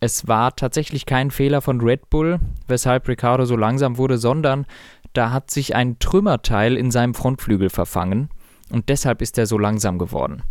[0.00, 4.66] es war tatsächlich kein Fehler von Red Bull, weshalb Ricardo so langsam wurde, sondern
[5.14, 8.28] da hat sich ein Trümmerteil in seinem Frontflügel verfangen
[8.70, 10.42] und deshalb ist er so langsam geworden.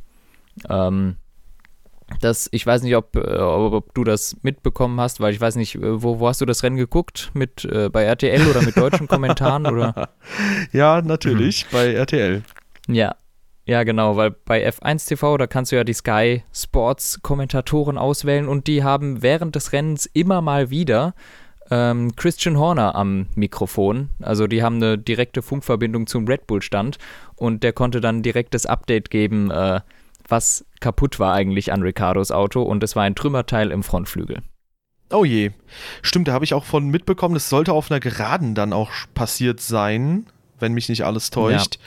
[0.69, 1.17] Ähm,
[2.21, 5.75] das, ich weiß nicht, ob, äh, ob, du das mitbekommen hast, weil ich weiß nicht,
[5.75, 7.31] äh, wo, wo hast du das Rennen geguckt?
[7.33, 10.09] Mit äh, bei RTL oder mit deutschen Kommentaren oder?
[10.71, 11.69] Ja, natürlich, mhm.
[11.71, 12.43] bei RTL.
[12.87, 13.15] Ja.
[13.65, 18.49] Ja, genau, weil bei F1 TV, da kannst du ja die Sky Sports Kommentatoren auswählen
[18.49, 21.13] und die haben während des Rennens immer mal wieder
[21.73, 24.09] ähm, Christian Horner am Mikrofon.
[24.21, 26.99] Also die haben eine direkte Funkverbindung zum Red Bull Stand
[27.35, 29.81] und der konnte dann direkt das Update geben, äh,
[30.27, 34.43] was kaputt war eigentlich an Ricardos Auto und es war ein Trümmerteil im Frontflügel.
[35.11, 35.51] Oh je.
[36.03, 39.59] Stimmt, da habe ich auch von mitbekommen, das sollte auf einer Geraden dann auch passiert
[39.59, 40.27] sein,
[40.59, 41.79] wenn mich nicht alles täuscht.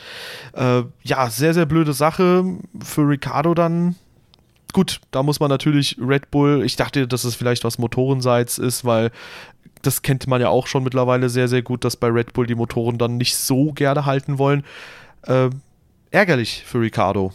[0.54, 2.44] Ja, äh, ja sehr, sehr blöde Sache
[2.82, 3.94] für Ricardo dann
[4.76, 8.84] gut, da muss man natürlich Red Bull, ich dachte, dass es vielleicht was Motorenseits ist,
[8.84, 9.10] weil
[9.86, 12.54] das kennt man ja auch schon mittlerweile sehr, sehr gut, dass bei Red Bull die
[12.54, 14.64] Motoren dann nicht so gerne halten wollen.
[15.22, 15.50] Äh,
[16.10, 17.32] ärgerlich für Ricardo.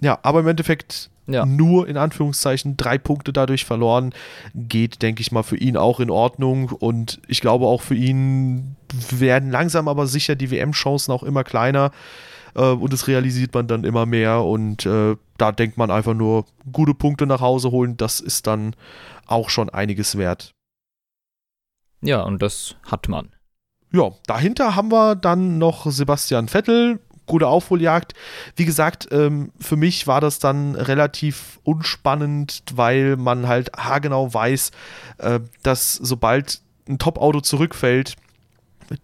[0.00, 1.46] Ja, aber im Endeffekt ja.
[1.46, 4.12] nur in Anführungszeichen drei Punkte dadurch verloren.
[4.54, 6.70] Geht, denke ich mal, für ihn auch in Ordnung.
[6.70, 8.76] Und ich glaube auch für ihn
[9.10, 11.92] werden langsam aber sicher die WM-Chancen auch immer kleiner.
[12.54, 14.42] Äh, und das realisiert man dann immer mehr.
[14.42, 18.74] Und äh, da denkt man einfach nur, gute Punkte nach Hause holen, das ist dann
[19.26, 20.54] auch schon einiges wert.
[22.02, 23.30] Ja, und das hat man.
[23.92, 27.00] Ja, dahinter haben wir dann noch Sebastian Vettel.
[27.26, 28.14] Gute Aufholjagd.
[28.56, 34.72] Wie gesagt, ähm, für mich war das dann relativ unspannend, weil man halt haargenau weiß,
[35.18, 38.16] äh, dass sobald ein Top-Auto zurückfällt,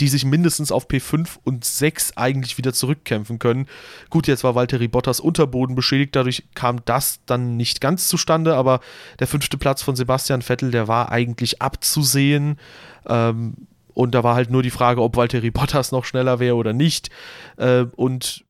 [0.01, 3.67] die sich mindestens auf P5 und 6 eigentlich wieder zurückkämpfen können.
[4.11, 8.81] Gut, jetzt war Valtteri Bottas Unterboden beschädigt, dadurch kam das dann nicht ganz zustande, aber
[9.19, 12.59] der fünfte Platz von Sebastian Vettel, der war eigentlich abzusehen.
[13.07, 13.55] Ähm,
[13.95, 17.11] und da war halt nur die Frage, ob Valtteri Bottas noch schneller wäre oder nicht.
[17.57, 18.45] Äh, und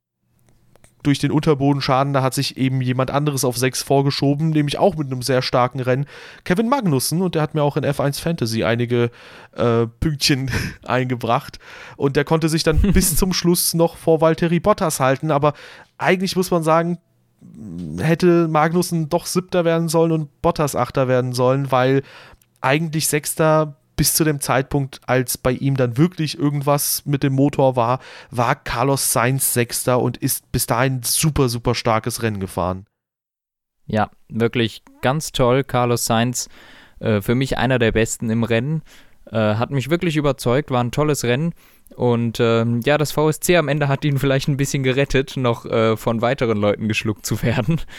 [1.03, 5.07] durch den Unterbodenschaden, da hat sich eben jemand anderes auf 6 vorgeschoben, nämlich auch mit
[5.07, 6.07] einem sehr starken Rennen,
[6.45, 7.23] Kevin Magnussen.
[7.23, 9.11] Und der hat mir auch in F1 Fantasy einige
[9.57, 10.51] äh, Pünktchen
[10.85, 11.59] eingebracht.
[11.97, 15.31] Und der konnte sich dann bis zum Schluss noch vor Valtteri Bottas halten.
[15.31, 15.55] Aber
[15.99, 16.99] eigentlich muss man sagen,
[17.99, 22.03] hätte Magnussen doch Siebter werden sollen und Bottas Achter werden sollen, weil
[22.61, 27.77] eigentlich Sechster bis zu dem Zeitpunkt, als bei ihm dann wirklich irgendwas mit dem Motor
[27.77, 27.99] war,
[28.31, 32.87] war Carlos Sainz Sechster und ist bis dahin super, super starkes Rennen gefahren.
[33.87, 35.65] Ja, wirklich ganz toll.
[35.65, 36.49] Carlos Sainz,
[37.01, 38.83] äh, für mich einer der besten im Rennen.
[39.27, 41.53] Äh, hat mich wirklich überzeugt, war ein tolles Rennen.
[41.97, 45.97] Und ähm, ja, das VSC am Ende hat ihn vielleicht ein bisschen gerettet, noch äh,
[45.97, 47.81] von weiteren Leuten geschluckt zu werden.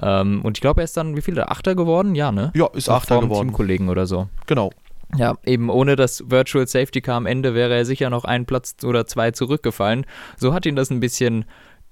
[0.00, 2.14] Ähm, und ich glaube, er ist dann, wie viel, der Achter geworden?
[2.14, 2.50] Ja, ne?
[2.54, 3.48] Ja, ist Achter geworden.
[3.48, 4.30] Teamkollegen oder so.
[4.46, 4.70] Genau.
[5.16, 8.76] Ja, eben ohne das Virtual Safety Car am Ende wäre er sicher noch einen Platz
[8.82, 10.06] oder zwei zurückgefallen.
[10.38, 11.44] So hat ihn das ein bisschen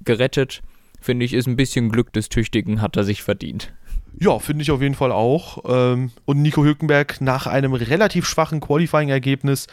[0.03, 0.63] gerettet.
[1.01, 3.73] Finde ich, ist ein bisschen Glück des Tüchtigen, hat er sich verdient.
[4.19, 5.59] Ja, finde ich auf jeden Fall auch.
[5.67, 9.67] Ähm, und Nico Hülkenberg nach einem relativ schwachen Qualifying-Ergebnis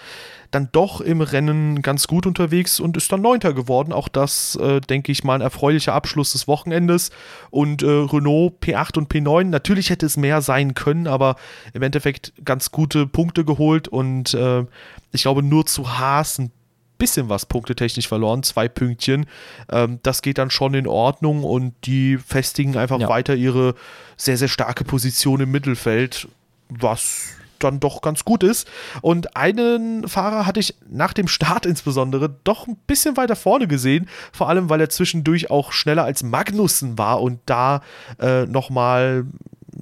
[0.51, 3.91] dann doch im Rennen ganz gut unterwegs und ist dann Neunter geworden.
[3.91, 7.11] Auch das, äh, denke ich mal, ein erfreulicher Abschluss des Wochenendes.
[7.49, 11.35] Und äh, Renault P8 und P9, natürlich hätte es mehr sein können, aber
[11.73, 14.63] im Endeffekt ganz gute Punkte geholt und äh,
[15.11, 16.51] ich glaube nur zu Haas ein
[16.97, 19.25] bisschen was punktetechnisch verloren, zwei Pünktchen.
[19.71, 23.09] Ähm, das geht dann schon in Ordnung und die festigen einfach ja.
[23.09, 23.75] weiter ihre
[24.15, 26.27] sehr, sehr starke Position im Mittelfeld,
[26.69, 28.67] was dann doch ganz gut ist.
[29.01, 34.07] Und einen Fahrer hatte ich nach dem Start insbesondere doch ein bisschen weiter vorne gesehen,
[34.31, 37.81] vor allem weil er zwischendurch auch schneller als Magnussen war und da
[38.19, 39.25] äh, nochmal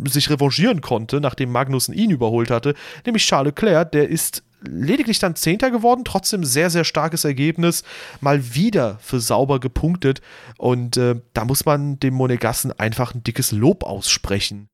[0.07, 2.75] sich revanchieren konnte, nachdem Magnussen ihn überholt hatte,
[3.05, 7.83] nämlich Charles Leclerc, der ist lediglich dann Zehnter geworden, trotzdem sehr, sehr starkes Ergebnis,
[8.21, 10.21] mal wieder für sauber gepunktet.
[10.57, 14.67] Und äh, da muss man dem Monegassen einfach ein dickes Lob aussprechen.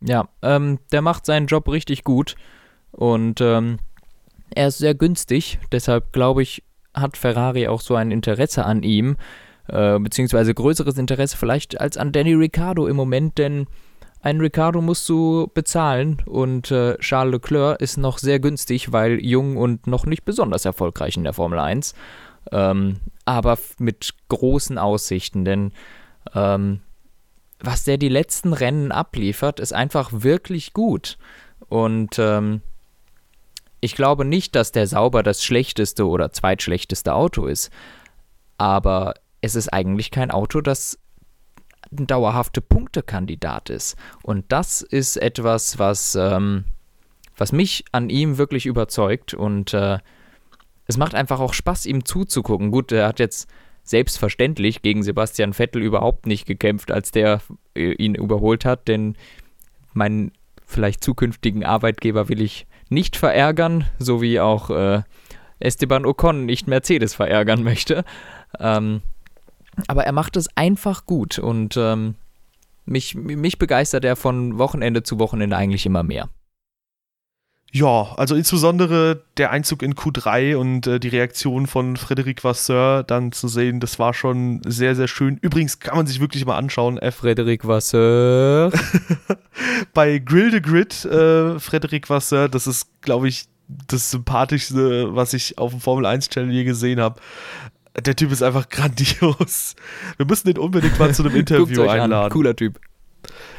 [0.00, 2.36] Ja, ähm, der macht seinen Job richtig gut.
[2.90, 3.78] Und ähm,
[4.54, 6.62] er ist sehr günstig, deshalb glaube ich,
[6.94, 9.16] hat Ferrari auch so ein Interesse an ihm,
[9.68, 13.66] äh, beziehungsweise größeres Interesse vielleicht als an Danny Ricciardo im Moment, denn
[14.20, 19.56] ein Ricardo musst du bezahlen und äh, Charles Leclerc ist noch sehr günstig, weil jung
[19.56, 21.94] und noch nicht besonders erfolgreich in der Formel 1.
[22.50, 25.72] Ähm, aber mit großen Aussichten, denn
[26.34, 26.80] ähm,
[27.60, 31.18] was der die letzten Rennen abliefert, ist einfach wirklich gut.
[31.68, 32.62] Und ähm,
[33.80, 37.70] ich glaube nicht, dass der Sauber das schlechteste oder zweitschlechteste Auto ist.
[38.56, 40.98] Aber es ist eigentlich kein Auto, das
[41.92, 43.96] ein dauerhafter Punktekandidat ist.
[44.22, 46.64] Und das ist etwas, was, ähm,
[47.36, 49.34] was mich an ihm wirklich überzeugt.
[49.34, 49.98] Und äh,
[50.86, 52.70] es macht einfach auch Spaß, ihm zuzugucken.
[52.70, 53.48] Gut, er hat jetzt
[53.82, 57.40] selbstverständlich gegen Sebastian Vettel überhaupt nicht gekämpft, als der
[57.74, 59.16] äh, ihn überholt hat, denn
[59.94, 60.32] meinen
[60.66, 65.02] vielleicht zukünftigen Arbeitgeber will ich nicht verärgern, so wie auch äh,
[65.58, 68.04] Esteban Ocon nicht Mercedes verärgern möchte.
[68.60, 69.02] Ähm,
[69.86, 72.14] aber er macht es einfach gut und ähm,
[72.84, 76.28] mich, mich begeistert er von Wochenende zu Wochenende eigentlich immer mehr.
[77.70, 83.30] Ja, also insbesondere der Einzug in Q3 und äh, die Reaktion von Frederic Vasseur dann
[83.30, 85.36] zu sehen, das war schon sehr, sehr schön.
[85.42, 86.96] Übrigens kann man sich wirklich mal anschauen.
[86.96, 88.72] F Frederic Vasseur.
[89.92, 95.58] Bei Grill the Grid, äh, Frederic Vasseur, das ist, glaube ich, das sympathischste, was ich
[95.58, 97.20] auf dem Formel 1 Channel je gesehen habe.
[98.00, 99.74] Der Typ ist einfach grandios.
[100.16, 102.12] Wir müssen den unbedingt mal zu einem Interview einladen.
[102.12, 102.30] An.
[102.30, 102.80] Cooler Typ.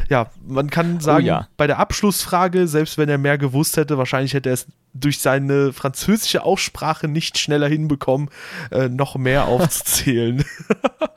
[0.10, 1.47] Ja, man kann oh sagen, oh ja.
[1.58, 5.71] bei der Abschlussfrage, selbst wenn er mehr gewusst hätte, wahrscheinlich hätte er es durch seine
[5.71, 8.30] französische Aussprache nicht schneller hinbekommen,
[8.71, 10.43] äh, noch mehr aufzuzählen.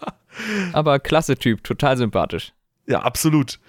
[0.72, 2.52] Aber klasse Typ, total sympathisch.
[2.86, 3.60] Ja, absolut.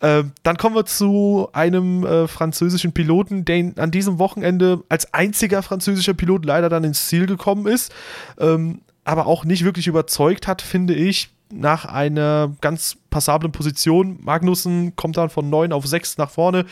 [0.00, 5.62] Ähm, dann kommen wir zu einem äh, französischen Piloten, der an diesem Wochenende als einziger
[5.62, 7.92] französischer Pilot leider dann ins Ziel gekommen ist.
[8.38, 14.20] Ähm, aber auch nicht wirklich überzeugt hat, finde ich, nach einer ganz passablen Position.
[14.22, 16.64] Magnussen kommt dann von 9 auf 6 nach vorne.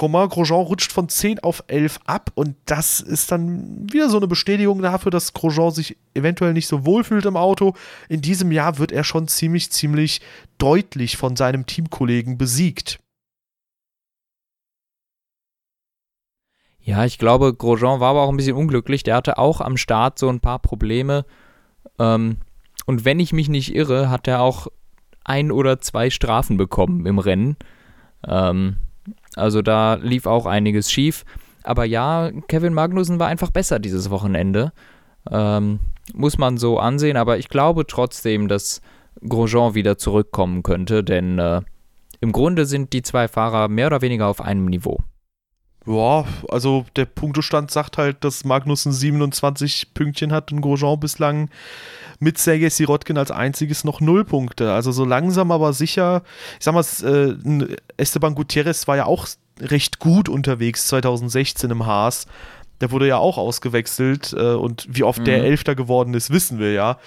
[0.00, 4.28] Romain Grosjean rutscht von 10 auf 11 ab und das ist dann wieder so eine
[4.28, 7.74] Bestätigung dafür, dass Grosjean sich eventuell nicht so wohl fühlt im Auto.
[8.08, 10.20] In diesem Jahr wird er schon ziemlich, ziemlich
[10.58, 13.00] deutlich von seinem Teamkollegen besiegt.
[16.82, 19.02] Ja, ich glaube, Grosjean war aber auch ein bisschen unglücklich.
[19.02, 21.24] Der hatte auch am Start so ein paar Probleme.
[22.00, 22.38] Ähm,
[22.86, 24.66] und wenn ich mich nicht irre, hat er auch
[25.22, 27.56] ein oder zwei Strafen bekommen im Rennen.
[28.26, 28.76] Ähm,
[29.36, 31.24] also da lief auch einiges schief.
[31.62, 34.72] Aber ja, Kevin Magnussen war einfach besser dieses Wochenende.
[35.30, 35.80] Ähm,
[36.14, 37.16] muss man so ansehen.
[37.16, 38.80] Aber ich glaube trotzdem, dass
[39.28, 41.04] Grosjean wieder zurückkommen könnte.
[41.04, 41.60] Denn äh,
[42.20, 44.98] im Grunde sind die zwei Fahrer mehr oder weniger auf einem Niveau.
[45.86, 51.48] Ja, also der Punktestand sagt halt, dass Magnussen 27 Pünktchen hat und Grosjean bislang
[52.18, 54.72] mit Sergei Sirotkin als einziges noch null Punkte.
[54.72, 56.22] Also so langsam aber sicher.
[56.58, 59.26] Ich sag mal, äh, Esteban Gutierrez war ja auch
[59.58, 62.26] recht gut unterwegs 2016 im Haas.
[62.82, 65.24] Der wurde ja auch ausgewechselt äh, und wie oft mhm.
[65.24, 66.98] der Elfter geworden ist, wissen wir ja.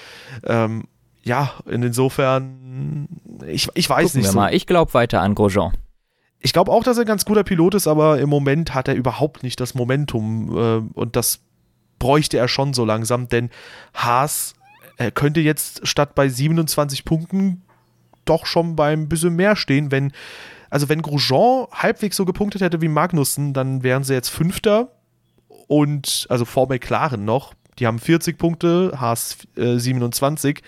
[0.45, 0.85] Ähm,
[1.23, 3.07] ja, insofern,
[3.47, 4.27] ich, ich weiß Gucken nicht.
[4.27, 4.39] Wir so.
[4.39, 4.53] mal.
[4.53, 5.73] Ich glaube weiter an Grosjean.
[6.43, 8.95] Ich glaube auch, dass er ein ganz guter Pilot ist, aber im Moment hat er
[8.95, 11.39] überhaupt nicht das Momentum äh, und das
[11.99, 13.49] bräuchte er schon so langsam, denn
[13.93, 14.53] Haas
[14.97, 17.63] er könnte jetzt statt bei 27 Punkten
[18.25, 20.11] doch schon beim bisschen mehr stehen, wenn,
[20.69, 24.91] also wenn Grosjean halbwegs so gepunktet hätte wie Magnussen, dann wären sie jetzt Fünfter
[25.67, 30.61] und, also vor McLaren noch, die haben 40 Punkte, Haas äh, 27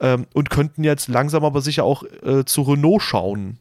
[0.00, 3.58] ähm, und könnten jetzt langsam aber sicher auch äh, zu Renault schauen.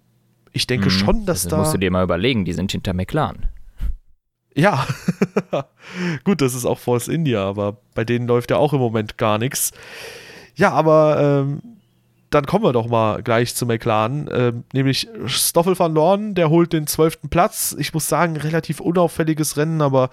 [0.58, 1.58] Ich denke mhm, schon, dass das da.
[1.58, 3.46] musst du dir mal überlegen, die sind hinter McLaren.
[4.56, 4.88] Ja,
[6.24, 9.38] gut, das ist auch Force India, aber bei denen läuft ja auch im Moment gar
[9.38, 9.72] nichts.
[10.56, 11.62] Ja, aber ähm,
[12.32, 16.74] dann kommen wir doch mal gleich zu McLaren, ähm, nämlich Stoffel van Dorn, der holt
[16.74, 17.76] den zwölften Platz.
[17.78, 20.10] Ich muss sagen, relativ unauffälliges Rennen, aber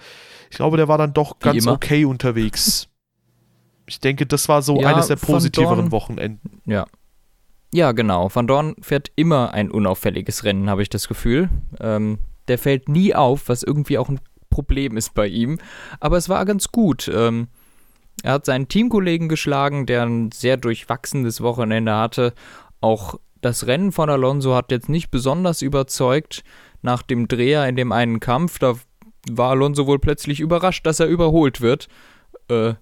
[0.51, 2.87] ich glaube, der war dann doch ganz okay unterwegs.
[3.87, 6.59] Ich denke, das war so ja, eines der positiveren Wochenenden.
[6.65, 6.87] Ja.
[7.75, 8.33] Ja, genau.
[8.33, 11.49] Van Dorn fährt immer ein unauffälliges Rennen, habe ich das Gefühl.
[11.81, 15.59] Ähm, der fällt nie auf, was irgendwie auch ein Problem ist bei ihm.
[15.99, 17.11] Aber es war ganz gut.
[17.13, 17.49] Ähm,
[18.23, 22.33] er hat seinen Teamkollegen geschlagen, der ein sehr durchwachsenes Wochenende hatte.
[22.79, 26.45] Auch das Rennen von Alonso hat jetzt nicht besonders überzeugt.
[26.81, 28.75] Nach dem Dreher in dem einen Kampf, da
[29.29, 31.89] war Alonso wohl plötzlich überrascht, dass er überholt wird.
[32.47, 32.75] Äh,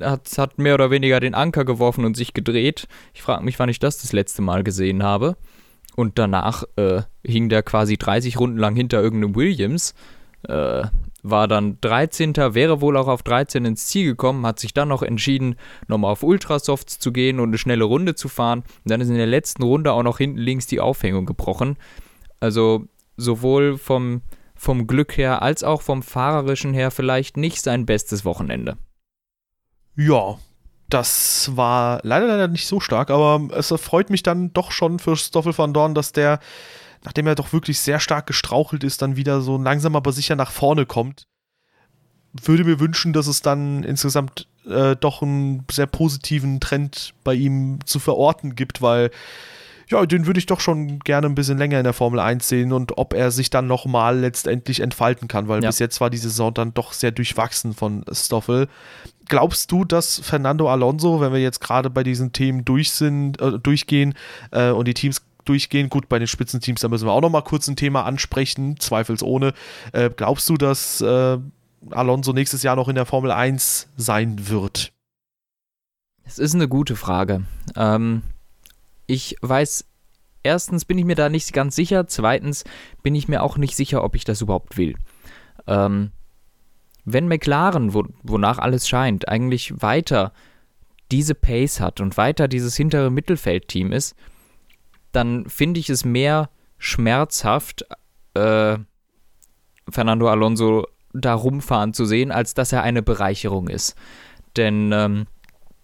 [0.00, 2.88] hat, hat mehr oder weniger den Anker geworfen und sich gedreht.
[3.14, 5.36] Ich frage mich, wann ich das das letzte Mal gesehen habe.
[5.94, 9.94] Und danach äh, hing der quasi 30 Runden lang hinter irgendeinem Williams
[10.48, 10.84] äh,
[11.22, 12.34] war dann 13.
[12.36, 15.54] wäre wohl auch auf 13 ins Ziel gekommen, hat sich dann noch entschieden,
[15.86, 18.60] nochmal auf Ultrasofts zu gehen und eine schnelle Runde zu fahren.
[18.60, 21.76] Und dann ist in der letzten Runde auch noch hinten links die Aufhängung gebrochen.
[22.40, 24.22] Also sowohl vom,
[24.56, 28.76] vom Glück her als auch vom fahrerischen her vielleicht nicht sein bestes Wochenende.
[29.96, 30.38] Ja,
[30.88, 35.16] das war leider leider nicht so stark, aber es freut mich dann doch schon für
[35.16, 36.38] Stoffel van Dorn, dass der
[37.04, 40.50] nachdem er doch wirklich sehr stark gestrauchelt ist, dann wieder so langsam aber sicher nach
[40.50, 41.26] vorne kommt.
[42.32, 47.80] Würde mir wünschen, dass es dann insgesamt äh, doch einen sehr positiven Trend bei ihm
[47.84, 49.10] zu verorten gibt, weil
[49.92, 52.72] ja, den würde ich doch schon gerne ein bisschen länger in der Formel 1 sehen
[52.72, 55.68] und ob er sich dann nochmal letztendlich entfalten kann, weil ja.
[55.68, 58.68] bis jetzt war die Saison dann doch sehr durchwachsen von Stoffel.
[59.28, 63.58] Glaubst du, dass Fernando Alonso, wenn wir jetzt gerade bei diesen Themen durch sind, äh,
[63.58, 64.14] durchgehen
[64.50, 65.88] äh, und die Teams durchgehen.
[65.88, 69.52] Gut, bei den Spitzenteams, da müssen wir auch noch mal kurz ein Thema ansprechen, zweifelsohne.
[69.92, 71.38] Äh, glaubst du, dass äh,
[71.90, 74.92] Alonso nächstes Jahr noch in der Formel 1 sein wird?
[76.24, 77.42] Es ist eine gute Frage.
[77.76, 78.22] Ähm,
[79.06, 79.84] ich weiß,
[80.42, 82.64] erstens bin ich mir da nicht ganz sicher, zweitens
[83.02, 84.96] bin ich mir auch nicht sicher, ob ich das überhaupt will.
[85.66, 86.12] Ähm,
[87.04, 90.32] wenn McLaren, wo, wonach alles scheint, eigentlich weiter
[91.10, 94.14] diese Pace hat und weiter dieses hintere Mittelfeldteam ist,
[95.10, 97.84] dann finde ich es mehr schmerzhaft,
[98.34, 98.78] äh,
[99.88, 103.94] Fernando Alonso da rumfahren zu sehen, als dass er eine Bereicherung ist.
[104.56, 105.26] Denn ähm,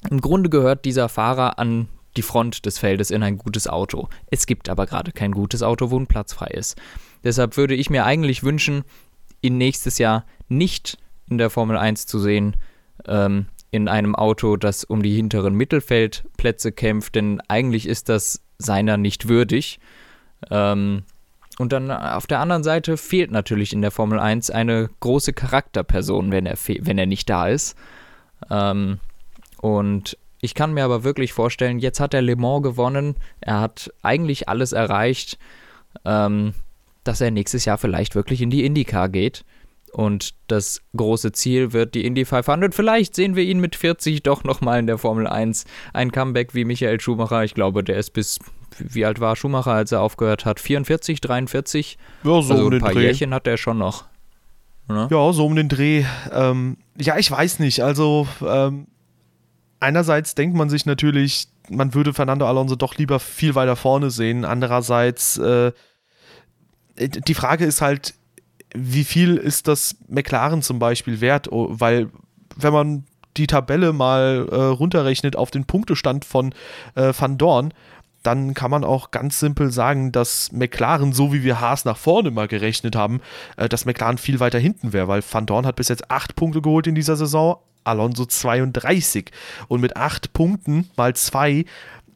[0.09, 4.09] im Grunde gehört dieser Fahrer an die Front des Feldes in ein gutes Auto.
[4.31, 6.77] Es gibt aber gerade kein gutes Auto, wo ein Platz frei ist.
[7.25, 8.85] Deshalb würde ich mir eigentlich wünschen,
[9.41, 12.57] ihn nächstes Jahr nicht in der Formel 1 zu sehen,
[13.07, 18.97] ähm, in einem Auto, das um die hinteren Mittelfeldplätze kämpft, denn eigentlich ist das seiner
[18.97, 19.79] nicht würdig.
[20.51, 21.03] Ähm,
[21.59, 26.31] und dann auf der anderen Seite fehlt natürlich in der Formel 1 eine große Charakterperson,
[26.31, 27.77] wenn er, wenn er nicht da ist.
[28.49, 29.01] Ähm,
[29.61, 33.93] und ich kann mir aber wirklich vorstellen, jetzt hat er Le Mans gewonnen, er hat
[34.03, 35.39] eigentlich alles erreicht,
[36.05, 36.55] ähm,
[37.05, 39.45] dass er nächstes Jahr vielleicht wirklich in die IndyCar geht.
[39.93, 42.75] Und das große Ziel wird die Indy 500.
[42.75, 45.65] Vielleicht sehen wir ihn mit 40 doch nochmal in der Formel 1.
[45.95, 47.45] Ein Comeback wie Michael Schumacher.
[47.45, 48.39] Ich glaube, der ist bis,
[48.79, 50.61] wie alt war Schumacher, als er aufgehört hat?
[50.61, 51.99] 44, 43?
[52.23, 53.05] Ja, so also ein paar Dreh.
[53.05, 54.05] Jährchen hat er schon noch.
[54.89, 55.09] Oder?
[55.11, 56.05] Ja, so um den Dreh.
[56.33, 57.83] Ähm, ja, ich weiß nicht.
[57.83, 58.89] Also, ähm,
[59.81, 64.45] einerseits denkt man sich natürlich, man würde Fernando Alonso doch lieber viel weiter vorne sehen.
[64.45, 65.73] Andererseits, äh,
[66.99, 68.15] die Frage ist halt,
[68.75, 71.51] wie viel ist das McLaren zum Beispiel wert?
[71.51, 72.11] Oh, weil,
[72.57, 73.05] wenn man
[73.37, 76.53] die Tabelle mal äh, runterrechnet auf den Punktestand von
[76.95, 77.73] äh, Van Dorn,
[78.23, 82.31] dann kann man auch ganz simpel sagen, dass McLaren, so wie wir Haas nach vorne
[82.31, 83.21] mal gerechnet haben,
[83.57, 86.61] äh, dass McLaren viel weiter hinten wäre, weil Van Dorn hat bis jetzt acht Punkte
[86.61, 89.31] geholt in dieser Saison, Alonso 32.
[89.69, 91.65] Und mit acht Punkten mal zwei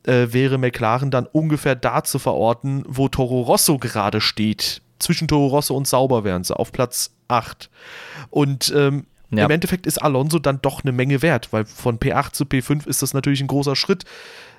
[0.04, 4.82] äh, wäre McLaren dann ungefähr da zu verorten, wo Toro Rosso gerade steht.
[4.98, 7.70] Zwischen Toro Rosso und Sauber wären sie auf Platz 8.
[8.30, 9.44] Und ähm, ja.
[9.44, 13.02] im Endeffekt ist Alonso dann doch eine Menge wert, weil von P8 zu P5 ist
[13.02, 14.04] das natürlich ein großer Schritt.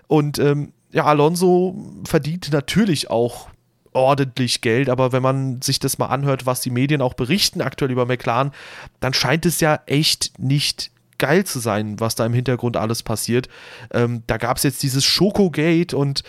[0.08, 1.76] Und ähm, ja, Alonso
[2.06, 3.50] verdient natürlich auch
[3.94, 7.92] ordentlich Geld, aber wenn man sich das mal anhört, was die Medien auch berichten aktuell
[7.92, 8.52] über McLaren,
[9.00, 13.50] dann scheint es ja echt nicht geil zu sein, was da im Hintergrund alles passiert.
[13.92, 16.24] Ähm, da gab es jetzt dieses Schokogate und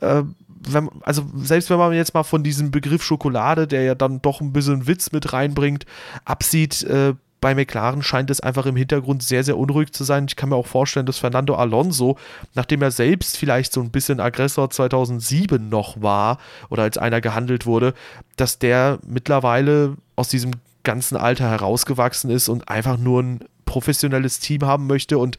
[0.00, 0.22] äh,
[0.66, 4.40] wenn, also selbst wenn man jetzt mal von diesem Begriff Schokolade, der ja dann doch
[4.40, 5.86] ein bisschen Witz mit reinbringt,
[6.24, 10.24] absieht, äh, bei McLaren scheint es einfach im Hintergrund sehr, sehr unruhig zu sein.
[10.26, 12.16] Ich kann mir auch vorstellen, dass Fernando Alonso,
[12.54, 16.38] nachdem er selbst vielleicht so ein bisschen Aggressor 2007 noch war
[16.70, 17.92] oder als einer gehandelt wurde,
[18.36, 20.52] dass der mittlerweile aus diesem
[20.84, 25.18] ganzen Alter herausgewachsen ist und einfach nur ein professionelles Team haben möchte.
[25.18, 25.36] Und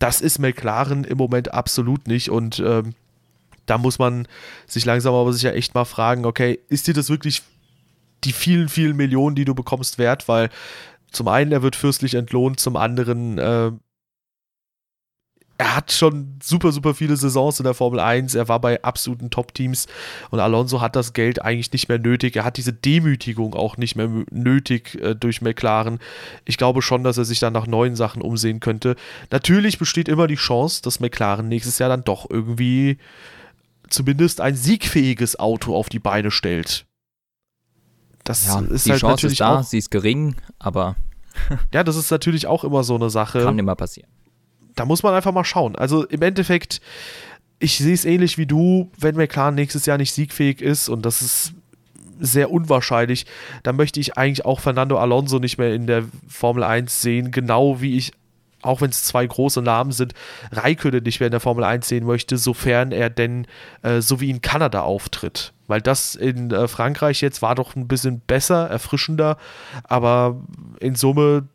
[0.00, 2.30] das ist McLaren im Moment absolut nicht.
[2.30, 2.94] Und ähm,
[3.66, 4.26] da muss man
[4.66, 7.42] sich langsam aber sicher echt mal fragen, okay, ist dir das wirklich
[8.24, 10.26] die vielen, vielen Millionen, die du bekommst, wert?
[10.26, 10.50] Weil
[11.14, 13.72] zum einen, er wird fürstlich entlohnt, zum anderen, äh,
[15.56, 18.34] er hat schon super, super viele Saisons in der Formel 1.
[18.34, 19.86] Er war bei absoluten Top-Teams
[20.30, 22.34] und Alonso hat das Geld eigentlich nicht mehr nötig.
[22.34, 26.00] Er hat diese Demütigung auch nicht mehr nötig äh, durch McLaren.
[26.44, 28.96] Ich glaube schon, dass er sich dann nach neuen Sachen umsehen könnte.
[29.30, 32.98] Natürlich besteht immer die Chance, dass McLaren nächstes Jahr dann doch irgendwie
[33.88, 36.84] zumindest ein siegfähiges Auto auf die Beine stellt.
[38.24, 40.96] Das ja, ist die halt Chance natürlich ist da, auch, sie ist gering, aber
[41.72, 43.44] ja, das ist natürlich auch immer so eine Sache.
[43.44, 44.08] Kann immer passieren.
[44.74, 45.76] Da muss man einfach mal schauen.
[45.76, 46.80] Also im Endeffekt,
[47.58, 51.22] ich sehe es ähnlich wie du, wenn McLaren nächstes Jahr nicht siegfähig ist und das
[51.22, 51.52] ist
[52.20, 53.26] sehr unwahrscheinlich,
[53.62, 57.80] dann möchte ich eigentlich auch Fernando Alonso nicht mehr in der Formel 1 sehen, genau
[57.80, 58.12] wie ich
[58.62, 60.14] auch wenn es zwei große Namen sind,
[60.50, 63.46] Raikkonen nicht mehr in der Formel 1 sehen möchte, sofern er denn
[63.82, 65.52] äh, so wie in Kanada auftritt.
[65.66, 69.38] Weil das in äh, Frankreich jetzt war doch ein bisschen besser, erfrischender,
[69.84, 70.40] aber
[70.80, 71.48] in Summe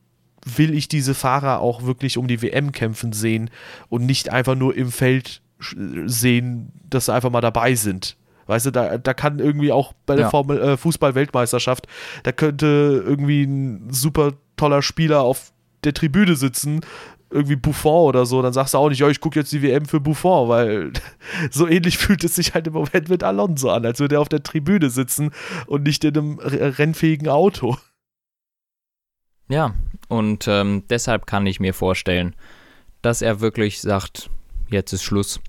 [0.45, 3.49] will ich diese Fahrer auch wirklich um die WM kämpfen sehen
[3.89, 8.15] und nicht einfach nur im Feld sehen, dass sie einfach mal dabei sind.
[8.47, 10.29] Weißt du, da, da kann irgendwie auch bei der ja.
[10.31, 11.87] Formel äh, Fußball-Weltmeisterschaft,
[12.23, 15.51] da könnte irgendwie ein super toller Spieler auf
[15.83, 16.81] der Tribüne sitzen,
[17.31, 19.85] irgendwie Buffon oder so, dann sagst du auch nicht, ja, ich gucke jetzt die WM
[19.85, 20.93] für Buffon, weil
[21.51, 24.29] so ähnlich fühlt es sich halt im Moment mit Alonso an, als würde er auf
[24.29, 25.31] der Tribüne sitzen
[25.67, 27.77] und nicht in einem rennfähigen Auto.
[29.47, 29.73] Ja,
[30.07, 32.35] und ähm, deshalb kann ich mir vorstellen,
[33.01, 34.29] dass er wirklich sagt,
[34.69, 35.39] jetzt ist Schluss.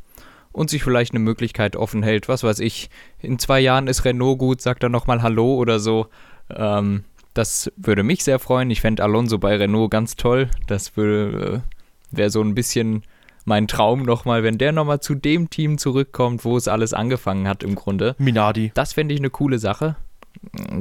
[0.53, 2.91] Und sich vielleicht eine Möglichkeit offen hält, was weiß ich,
[3.21, 6.09] in zwei Jahren ist Renault gut, sagt er nochmal Hallo oder so.
[6.51, 8.71] Ähm, das würde mich sehr freuen.
[8.71, 10.51] Ich fände Alonso bei Renault ganz toll.
[10.67, 13.05] Das würde, äh, wäre so ein bisschen
[13.45, 17.63] mein Traum nochmal, wenn der nochmal zu dem Team zurückkommt, wo es alles angefangen hat
[17.63, 18.15] im Grunde.
[18.19, 18.73] Minardi.
[18.75, 19.97] Das fände ich eine coole Sache.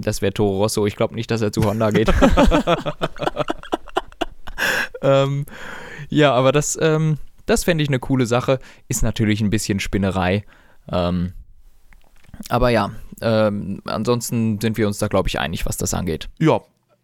[0.01, 0.85] Das wäre Toro Rosso.
[0.85, 2.11] Ich glaube nicht, dass er zu Honda geht.
[5.01, 5.45] ähm,
[6.09, 8.59] ja, aber das, ähm, das fände ich eine coole Sache.
[8.87, 10.43] Ist natürlich ein bisschen Spinnerei.
[10.91, 11.33] Ähm,
[12.47, 16.29] aber ja, ähm, ansonsten sind wir uns da, glaube ich, einig, was das angeht.
[16.39, 16.61] Ja,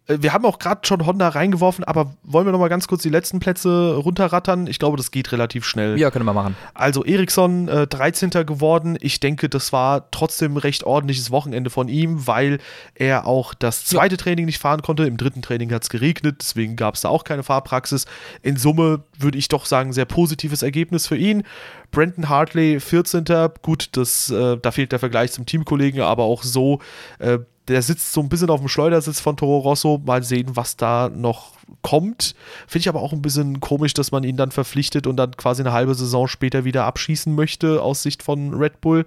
[0.08, 3.08] wir haben auch gerade schon Honda reingeworfen, aber wollen wir noch mal ganz kurz die
[3.08, 4.68] letzten Plätze runterrattern?
[4.68, 5.98] Ich glaube, das geht relativ schnell.
[5.98, 6.56] Ja, können wir machen.
[6.74, 8.30] Also Eriksson äh, 13.
[8.30, 8.96] geworden.
[9.00, 12.58] Ich denke, das war trotzdem ein recht ordentliches Wochenende von ihm, weil
[12.94, 14.18] er auch das zweite ja.
[14.18, 15.06] Training nicht fahren konnte.
[15.06, 18.06] Im dritten Training hat es geregnet, deswegen gab es da auch keine Fahrpraxis.
[18.42, 21.42] In Summe würde ich doch sagen, sehr positives Ergebnis für ihn.
[21.90, 23.24] Brandon Hartley 14.
[23.62, 26.80] Gut, das, äh, da fehlt der Vergleich zum Teamkollegen, aber auch so
[27.18, 27.38] äh,
[27.68, 30.00] der sitzt so ein bisschen auf dem Schleudersitz von Toro Rosso.
[30.04, 31.52] Mal sehen, was da noch
[31.82, 32.34] kommt.
[32.66, 35.62] Finde ich aber auch ein bisschen komisch, dass man ihn dann verpflichtet und dann quasi
[35.62, 39.04] eine halbe Saison später wieder abschießen möchte, aus Sicht von Red Bull.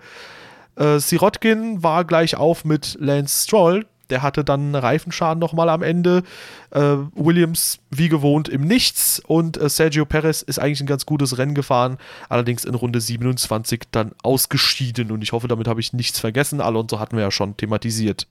[0.75, 3.85] Äh, Sirotkin war gleich auf mit Lance Stroll.
[4.09, 6.23] Der hatte dann Reifenschaden nochmal am Ende.
[6.71, 9.21] Äh, Williams, wie gewohnt, im Nichts.
[9.25, 11.97] Und äh, Sergio Perez ist eigentlich ein ganz gutes Rennen gefahren.
[12.27, 15.11] Allerdings in Runde 27 dann ausgeschieden.
[15.11, 16.59] Und ich hoffe, damit habe ich nichts vergessen.
[16.59, 18.27] Alonso hatten wir ja schon thematisiert.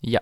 [0.00, 0.20] Ja.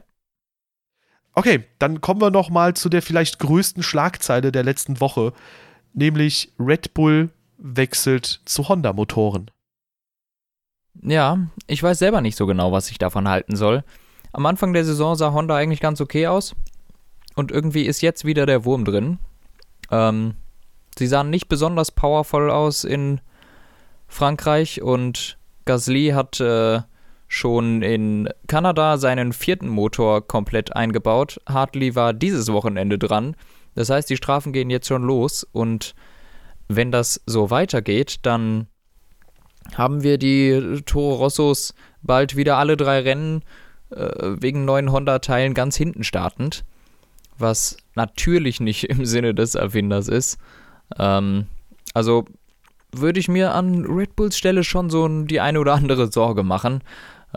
[1.35, 5.33] Okay, dann kommen wir noch mal zu der vielleicht größten Schlagzeile der letzten Woche,
[5.95, 9.51] nämlich Red Bull wechselt zu Honda-Motoren.
[11.01, 13.83] Ja, ich weiß selber nicht so genau, was ich davon halten soll.
[14.33, 16.55] Am Anfang der Saison sah Honda eigentlich ganz okay aus.
[17.35, 19.19] Und irgendwie ist jetzt wieder der Wurm drin.
[19.91, 20.35] Ähm,
[20.99, 23.21] sie sahen nicht besonders powervoll aus in
[24.07, 26.83] Frankreich und Gasly hat äh,
[27.33, 31.41] schon in Kanada seinen vierten Motor komplett eingebaut.
[31.49, 33.37] Hartley war dieses Wochenende dran.
[33.75, 35.95] Das heißt, die Strafen gehen jetzt schon los und
[36.69, 38.67] wenn das so weitergeht, dann
[39.75, 43.43] haben wir die Toro Rossos bald wieder alle drei Rennen
[43.89, 46.67] äh, wegen neuen Honda-Teilen ganz hinten startend,
[47.39, 50.37] was natürlich nicht im Sinne des Erfinders ist.
[50.99, 51.47] Ähm,
[51.95, 52.27] also
[52.95, 56.83] würde ich mir an Red Bulls Stelle schon so die eine oder andere Sorge machen.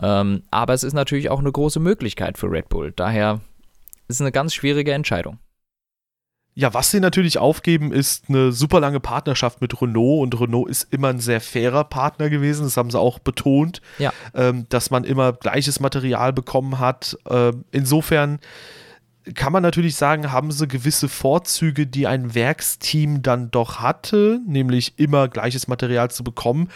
[0.02, 2.92] Ähm, aber es ist natürlich auch eine große Möglichkeit für Red Bull.
[2.94, 3.40] Daher
[4.08, 5.38] ist es eine ganz schwierige Entscheidung.
[6.58, 10.86] Ja, was sie natürlich aufgeben, ist eine super lange Partnerschaft mit Renault und Renault ist
[10.90, 12.64] immer ein sehr fairer Partner gewesen.
[12.64, 14.10] Das haben sie auch betont, ja.
[14.34, 17.18] ähm, dass man immer gleiches Material bekommen hat.
[17.28, 18.38] Ähm, insofern
[19.34, 24.98] kann man natürlich sagen, haben sie gewisse Vorzüge, die ein Werksteam dann doch hatte, nämlich
[24.98, 26.70] immer gleiches Material zu bekommen.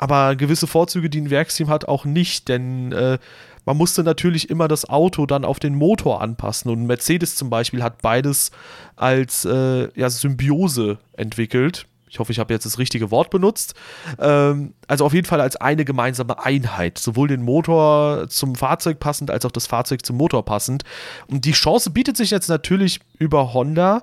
[0.00, 3.18] Aber gewisse Vorzüge, die ein Werksteam hat, auch nicht, denn äh,
[3.66, 6.70] man musste natürlich immer das Auto dann auf den Motor anpassen.
[6.70, 8.50] Und Mercedes zum Beispiel hat beides
[8.96, 11.86] als äh, ja, Symbiose entwickelt.
[12.08, 13.74] Ich hoffe, ich habe jetzt das richtige Wort benutzt.
[14.18, 16.96] Ähm, also auf jeden Fall als eine gemeinsame Einheit.
[16.96, 20.84] Sowohl den Motor zum Fahrzeug passend, als auch das Fahrzeug zum Motor passend.
[21.26, 24.00] Und die Chance bietet sich jetzt natürlich über Honda.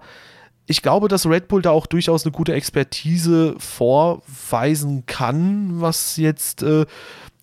[0.70, 6.61] Ich glaube, dass Red Bull da auch durchaus eine gute Expertise vorweisen kann, was jetzt
[6.61, 6.86] äh,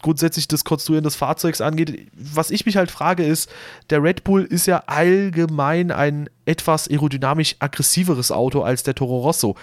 [0.02, 2.10] grundsätzlich das Konstruieren des Fahrzeugs angeht.
[2.12, 3.50] Was ich mich halt frage ist,
[3.88, 9.56] der Red Bull ist ja allgemein ein etwas aerodynamisch aggressiveres Auto als der Toro Rosso.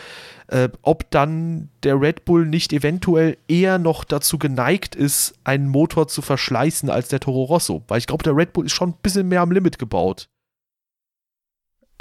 [0.47, 6.07] Äh, ob dann der Red Bull nicht eventuell eher noch dazu geneigt ist, einen Motor
[6.07, 7.83] zu verschleißen als der Toro Rosso.
[7.87, 10.29] Weil ich glaube, der Red Bull ist schon ein bisschen mehr am Limit gebaut.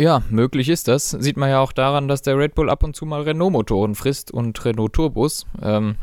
[0.00, 1.10] Ja, möglich ist das.
[1.10, 4.30] Sieht man ja auch daran, dass der Red Bull ab und zu mal Renault-Motoren frisst
[4.30, 5.44] und Renault Turbos.
[5.60, 5.96] Ähm,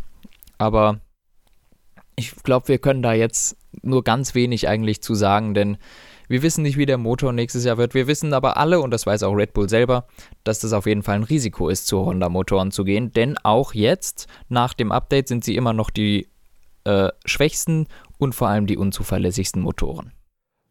[0.59, 0.99] aber
[2.15, 5.77] ich glaube, wir können da jetzt nur ganz wenig eigentlich zu sagen, denn
[6.27, 7.95] wir wissen nicht, wie der Motor nächstes Jahr wird.
[7.95, 10.05] Wir wissen aber alle, und das weiß auch Red Bull selber,
[10.43, 13.13] dass das auf jeden Fall ein Risiko ist, zu Honda-Motoren zu gehen.
[13.13, 16.27] Denn auch jetzt, nach dem Update, sind sie immer noch die
[16.83, 17.87] äh, schwächsten
[18.19, 20.11] und vor allem die unzuverlässigsten Motoren.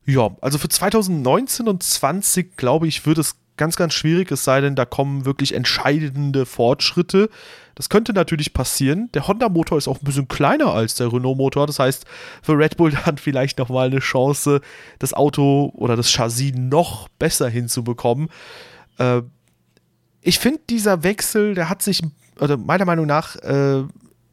[0.07, 4.61] Ja, also für 2019 und 20 glaube ich, wird es ganz, ganz schwierig, es sei
[4.61, 7.29] denn, da kommen wirklich entscheidende Fortschritte.
[7.75, 9.11] Das könnte natürlich passieren.
[9.15, 11.67] Der Honda-Motor ist auch ein bisschen kleiner als der Renault-Motor.
[11.67, 12.05] Das heißt,
[12.43, 14.61] für Red Bull dann vielleicht nochmal eine Chance,
[14.99, 18.29] das Auto oder das Chassis noch besser hinzubekommen.
[18.99, 19.23] Äh,
[20.21, 22.03] ich finde, dieser Wechsel, der hat sich,
[22.41, 23.85] oder meiner Meinung nach, äh,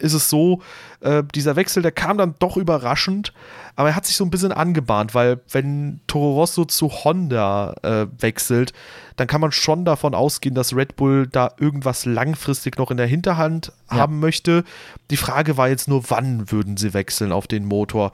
[0.03, 0.61] ist es so,
[0.99, 3.33] äh, dieser Wechsel, der kam dann doch überraschend,
[3.75, 8.07] aber er hat sich so ein bisschen angebahnt, weil wenn Toro Rosso zu Honda äh,
[8.19, 8.73] wechselt,
[9.15, 13.07] dann kann man schon davon ausgehen, dass Red Bull da irgendwas langfristig noch in der
[13.07, 13.97] Hinterhand ja.
[13.97, 14.63] haben möchte.
[15.09, 18.11] Die Frage war jetzt nur, wann würden sie wechseln auf den Motor?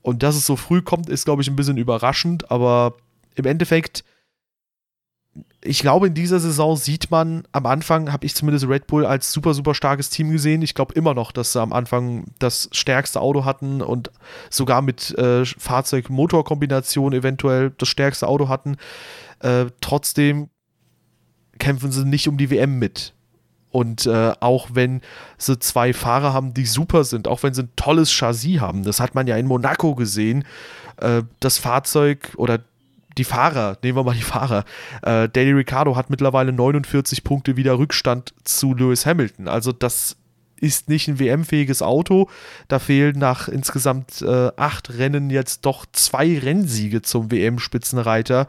[0.00, 2.94] Und dass es so früh kommt, ist, glaube ich, ein bisschen überraschend, aber
[3.34, 4.04] im Endeffekt
[5.64, 9.32] ich glaube, in dieser Saison sieht man, am Anfang habe ich zumindest Red Bull als
[9.32, 10.60] super, super starkes Team gesehen.
[10.60, 14.10] Ich glaube immer noch, dass sie am Anfang das stärkste Auto hatten und
[14.50, 18.76] sogar mit äh, Fahrzeug-Motor-Kombination eventuell das stärkste Auto hatten.
[19.38, 20.50] Äh, trotzdem
[21.58, 23.14] kämpfen sie nicht um die WM mit.
[23.70, 25.00] Und äh, auch wenn
[25.38, 29.00] sie zwei Fahrer haben, die super sind, auch wenn sie ein tolles Chassis haben, das
[29.00, 30.44] hat man ja in Monaco gesehen,
[30.98, 32.60] äh, das Fahrzeug oder
[33.18, 34.64] die Fahrer, nehmen wir mal die Fahrer.
[35.02, 39.48] Äh, Danny Ricciardo hat mittlerweile 49 Punkte wieder Rückstand zu Lewis Hamilton.
[39.48, 40.16] Also das
[40.62, 42.28] ist nicht ein WM-fähiges Auto.
[42.68, 48.46] Da fehlen nach insgesamt äh, acht Rennen jetzt doch zwei Rennsiege zum WM-Spitzenreiter.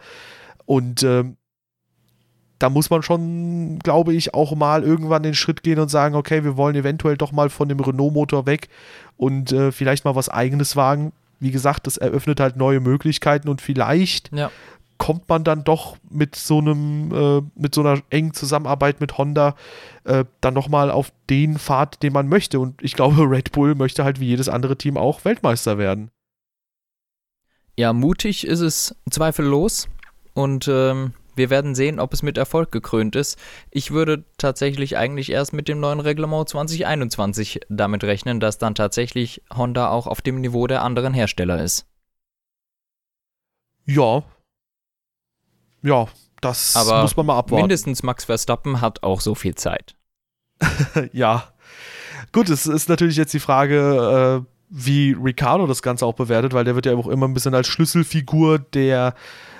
[0.65, 1.23] Und äh,
[2.59, 6.43] da muss man schon, glaube ich, auch mal irgendwann den Schritt gehen und sagen, okay,
[6.43, 8.69] wir wollen eventuell doch mal von dem Renault-Motor weg
[9.17, 11.11] und äh, vielleicht mal was eigenes wagen
[11.43, 14.49] wie gesagt, das eröffnet halt neue Möglichkeiten und vielleicht ja.
[14.97, 19.55] kommt man dann doch mit so einem, äh, mit so einer engen Zusammenarbeit mit Honda
[20.05, 22.61] äh, dann nochmal auf den Pfad, den man möchte.
[22.61, 26.11] Und ich glaube, Red Bull möchte halt wie jedes andere Team auch Weltmeister werden.
[27.77, 29.89] Ja, mutig ist es zweifellos.
[30.33, 33.37] Und ähm, wir werden sehen, ob es mit Erfolg gekrönt ist.
[33.71, 39.41] Ich würde tatsächlich eigentlich erst mit dem neuen Reglement 2021 damit rechnen, dass dann tatsächlich
[39.53, 41.85] Honda auch auf dem Niveau der anderen Hersteller ist.
[43.85, 44.23] Ja,
[45.83, 46.07] ja,
[46.41, 47.63] das Aber muss man mal abwarten.
[47.63, 49.95] Mindestens Max Verstappen hat auch so viel Zeit.
[51.11, 51.43] ja.
[52.31, 56.63] Gut, es ist natürlich jetzt die Frage, äh, wie Ricardo das Ganze auch bewertet, weil
[56.63, 59.13] der wird ja auch immer ein bisschen als Schlüsselfigur der,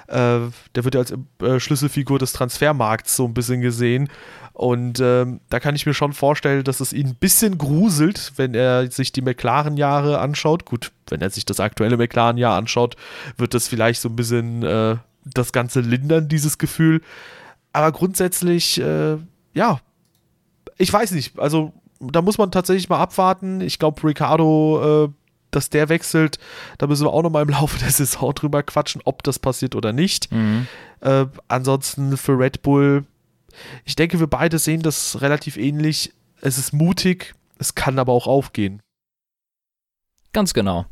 [0.08, 4.10] der wird ja als äh, Schlüsselfigur des Transfermarkts so ein bisschen gesehen.
[4.54, 8.54] Und ähm, da kann ich mir schon vorstellen, dass es ihn ein bisschen gruselt, wenn
[8.54, 10.66] er sich die McLaren-Jahre anschaut.
[10.66, 12.95] Gut, wenn er sich das aktuelle McLaren-Jahr anschaut,
[13.38, 17.01] wird das vielleicht so ein bisschen äh, das Ganze lindern, dieses Gefühl.
[17.72, 19.18] Aber grundsätzlich, äh,
[19.56, 19.80] ja,
[20.78, 21.39] ich weiß nicht.
[21.39, 23.60] Also, da muss man tatsächlich mal abwarten.
[23.62, 25.10] Ich glaube, Ricardo, äh,
[25.56, 26.39] dass der wechselt,
[26.78, 29.76] da müssen wir auch noch mal im Laufe der Saison drüber quatschen, ob das passiert
[29.76, 30.32] oder nicht.
[30.32, 30.68] Mhm.
[31.01, 33.06] Äh, ansonsten für Red Bull,
[33.86, 36.14] ich denke, wir beide sehen das relativ ähnlich.
[36.41, 38.82] Es ist mutig, es kann aber auch aufgehen.
[40.34, 40.86] Ganz genau.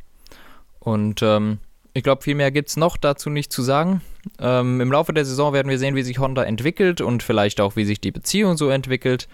[0.79, 1.59] Und ähm,
[1.93, 4.01] ich glaube, viel mehr gibt es noch dazu nicht zu sagen.
[4.39, 7.75] Ähm, Im Laufe der Saison werden wir sehen, wie sich Honda entwickelt und vielleicht auch,
[7.75, 9.27] wie sich die Beziehung so entwickelt.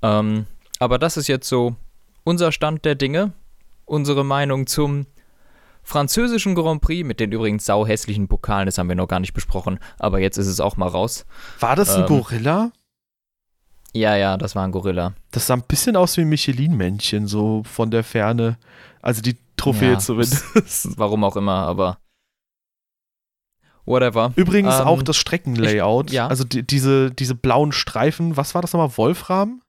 [0.00, 0.46] Ähm,
[0.78, 1.76] aber das ist jetzt so
[2.24, 3.32] unser Stand der Dinge,
[3.84, 5.06] unsere Meinung zum
[5.82, 9.78] französischen Grand Prix mit den übrigens sauhässlichen Pokalen, das haben wir noch gar nicht besprochen,
[9.98, 11.26] aber jetzt ist es auch mal raus.
[11.60, 12.70] War das ein Ähm, Gorilla?
[13.94, 15.12] Ja, ja, das war ein Gorilla.
[15.32, 18.56] Das sah ein bisschen aus wie ein Michelin-Männchen, so von der Ferne.
[19.02, 20.44] Also die Trophäe Ja, zumindest.
[20.98, 21.98] Warum auch immer, aber
[23.84, 24.32] whatever.
[24.36, 26.06] Übrigens Ähm, auch das Streckenlayout.
[26.08, 26.28] ich- ja.
[26.28, 28.96] Also die, diese, diese blauen Streifen, was war das nochmal?
[28.96, 29.60] Wolfram?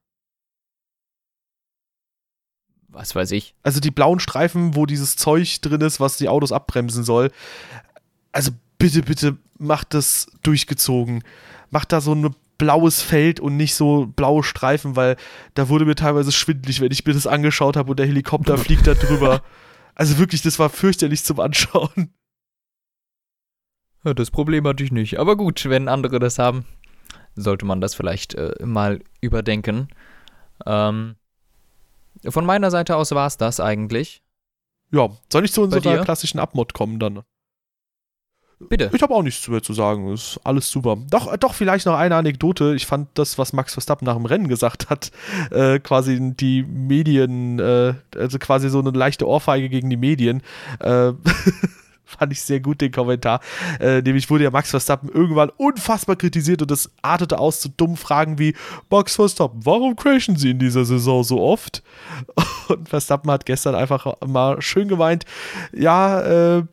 [2.94, 3.54] Was weiß ich.
[3.64, 7.32] Also die blauen Streifen, wo dieses Zeug drin ist, was die Autos abbremsen soll.
[8.30, 11.24] Also bitte, bitte macht das durchgezogen.
[11.70, 15.16] Macht da so ein blaues Feld und nicht so blaue Streifen, weil
[15.54, 18.86] da wurde mir teilweise schwindlig, wenn ich mir das angeschaut habe und der Helikopter fliegt
[18.86, 19.42] da drüber.
[19.96, 22.12] Also wirklich, das war fürchterlich zum Anschauen.
[24.04, 25.20] Ja, das Problem hatte ich nicht.
[25.20, 26.64] Aber gut, wenn andere das haben,
[27.36, 29.86] sollte man das vielleicht äh, mal überdenken.
[30.66, 31.14] Ähm,
[32.28, 34.22] von meiner Seite aus war es das eigentlich.
[34.92, 37.22] Ja, soll ich zu unserer klassischen Abmod kommen dann?
[38.68, 38.90] Bitte.
[38.94, 40.12] Ich habe auch nichts mehr zu sagen.
[40.12, 40.96] Ist alles super.
[41.10, 42.74] Doch, äh, doch, vielleicht noch eine Anekdote.
[42.74, 45.10] Ich fand das, was Max Verstappen nach dem Rennen gesagt hat,
[45.50, 50.42] äh, quasi die Medien, äh, also quasi so eine leichte Ohrfeige gegen die Medien.
[50.80, 51.12] Äh,
[52.18, 53.40] fand ich sehr gut, den Kommentar.
[53.80, 57.96] Äh, nämlich wurde ja Max Verstappen irgendwann unfassbar kritisiert und das artete aus zu dummen
[57.96, 58.54] Fragen wie:
[58.90, 61.82] Max Verstappen, warum crashen Sie in dieser Saison so oft?
[62.68, 65.24] Und Verstappen hat gestern einfach mal schön gemeint:
[65.72, 66.64] Ja, äh,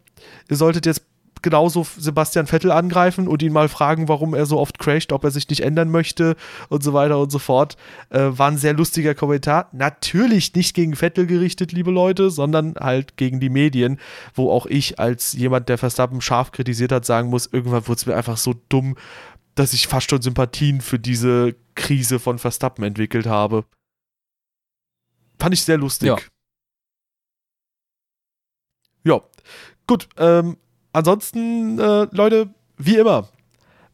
[0.50, 1.11] ihr solltet jetzt
[1.42, 5.32] genauso Sebastian Vettel angreifen und ihn mal fragen, warum er so oft crasht, ob er
[5.32, 6.36] sich nicht ändern möchte
[6.70, 7.78] und so weiter und so fort.
[8.10, 9.70] Äh, war ein sehr lustiger Kommentar.
[9.72, 14.00] Natürlich nicht gegen Vettel gerichtet, liebe Leute, sondern halt gegen die Medien,
[14.34, 18.06] wo auch ich als jemand, der Verstappen scharf kritisiert hat, sagen muss, irgendwann wurde es
[18.06, 18.96] mir einfach so dumm,
[19.56, 23.66] dass ich fast schon Sympathien für diese Krise von Verstappen entwickelt habe.
[25.40, 26.08] Fand ich sehr lustig.
[26.08, 26.18] Ja.
[29.04, 29.22] Ja,
[29.88, 30.08] gut.
[30.18, 30.58] Ähm,
[30.94, 33.30] ansonsten, äh, Leute, wie immer,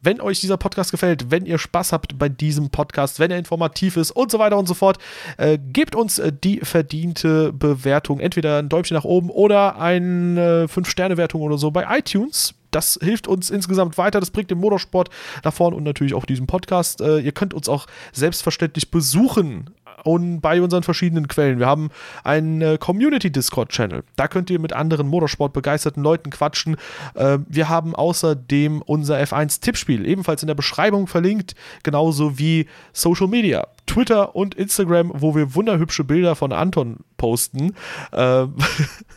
[0.01, 3.97] wenn euch dieser Podcast gefällt, wenn ihr Spaß habt bei diesem Podcast, wenn er informativ
[3.97, 4.97] ist und so weiter und so fort,
[5.37, 11.41] äh, gebt uns äh, die verdiente Bewertung, entweder ein Däumchen nach oben oder eine 5-Sterne-Wertung
[11.41, 12.53] oder so bei iTunes.
[12.71, 15.09] Das hilft uns insgesamt weiter, das bringt den Motorsport
[15.43, 17.01] nach vorn und natürlich auch diesen Podcast.
[17.01, 19.71] Äh, ihr könnt uns auch selbstverständlich besuchen
[20.03, 21.59] und bei unseren verschiedenen Quellen.
[21.59, 21.89] Wir haben
[22.23, 24.03] einen äh, Community-Discord-Channel.
[24.15, 26.77] Da könnt ihr mit anderen Motorsport-begeisterten Leuten quatschen.
[27.15, 33.67] Äh, wir haben außerdem unser F1-Tippspiel, ebenfalls in der Beschreibung verlinkt, genauso wie Social Media.
[33.85, 37.73] Twitter und Instagram, wo wir wunderhübsche Bilder von Anton posten.
[38.11, 38.45] Äh,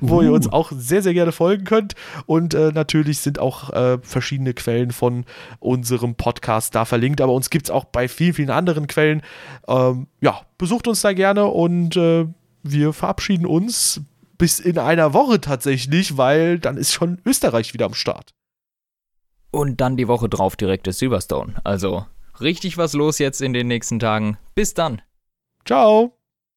[0.00, 1.94] wo ihr uns auch sehr, sehr gerne folgen könnt.
[2.26, 5.24] Und äh, natürlich sind auch äh, verschiedene Quellen von
[5.58, 9.22] unserem Podcast da verlinkt, aber uns gibt es auch bei vielen, vielen anderen Quellen.
[9.68, 12.26] Ähm, ja, besucht uns da gerne und äh,
[12.62, 14.00] wir verabschieden uns
[14.38, 18.34] bis in einer Woche tatsächlich, weil dann ist schon Österreich wieder am Start.
[19.50, 21.54] Und dann die Woche drauf direkt ist Silverstone.
[21.64, 22.04] Also
[22.40, 24.36] richtig was los jetzt in den nächsten Tagen.
[24.54, 25.00] Bis dann.
[25.64, 26.16] Ciao!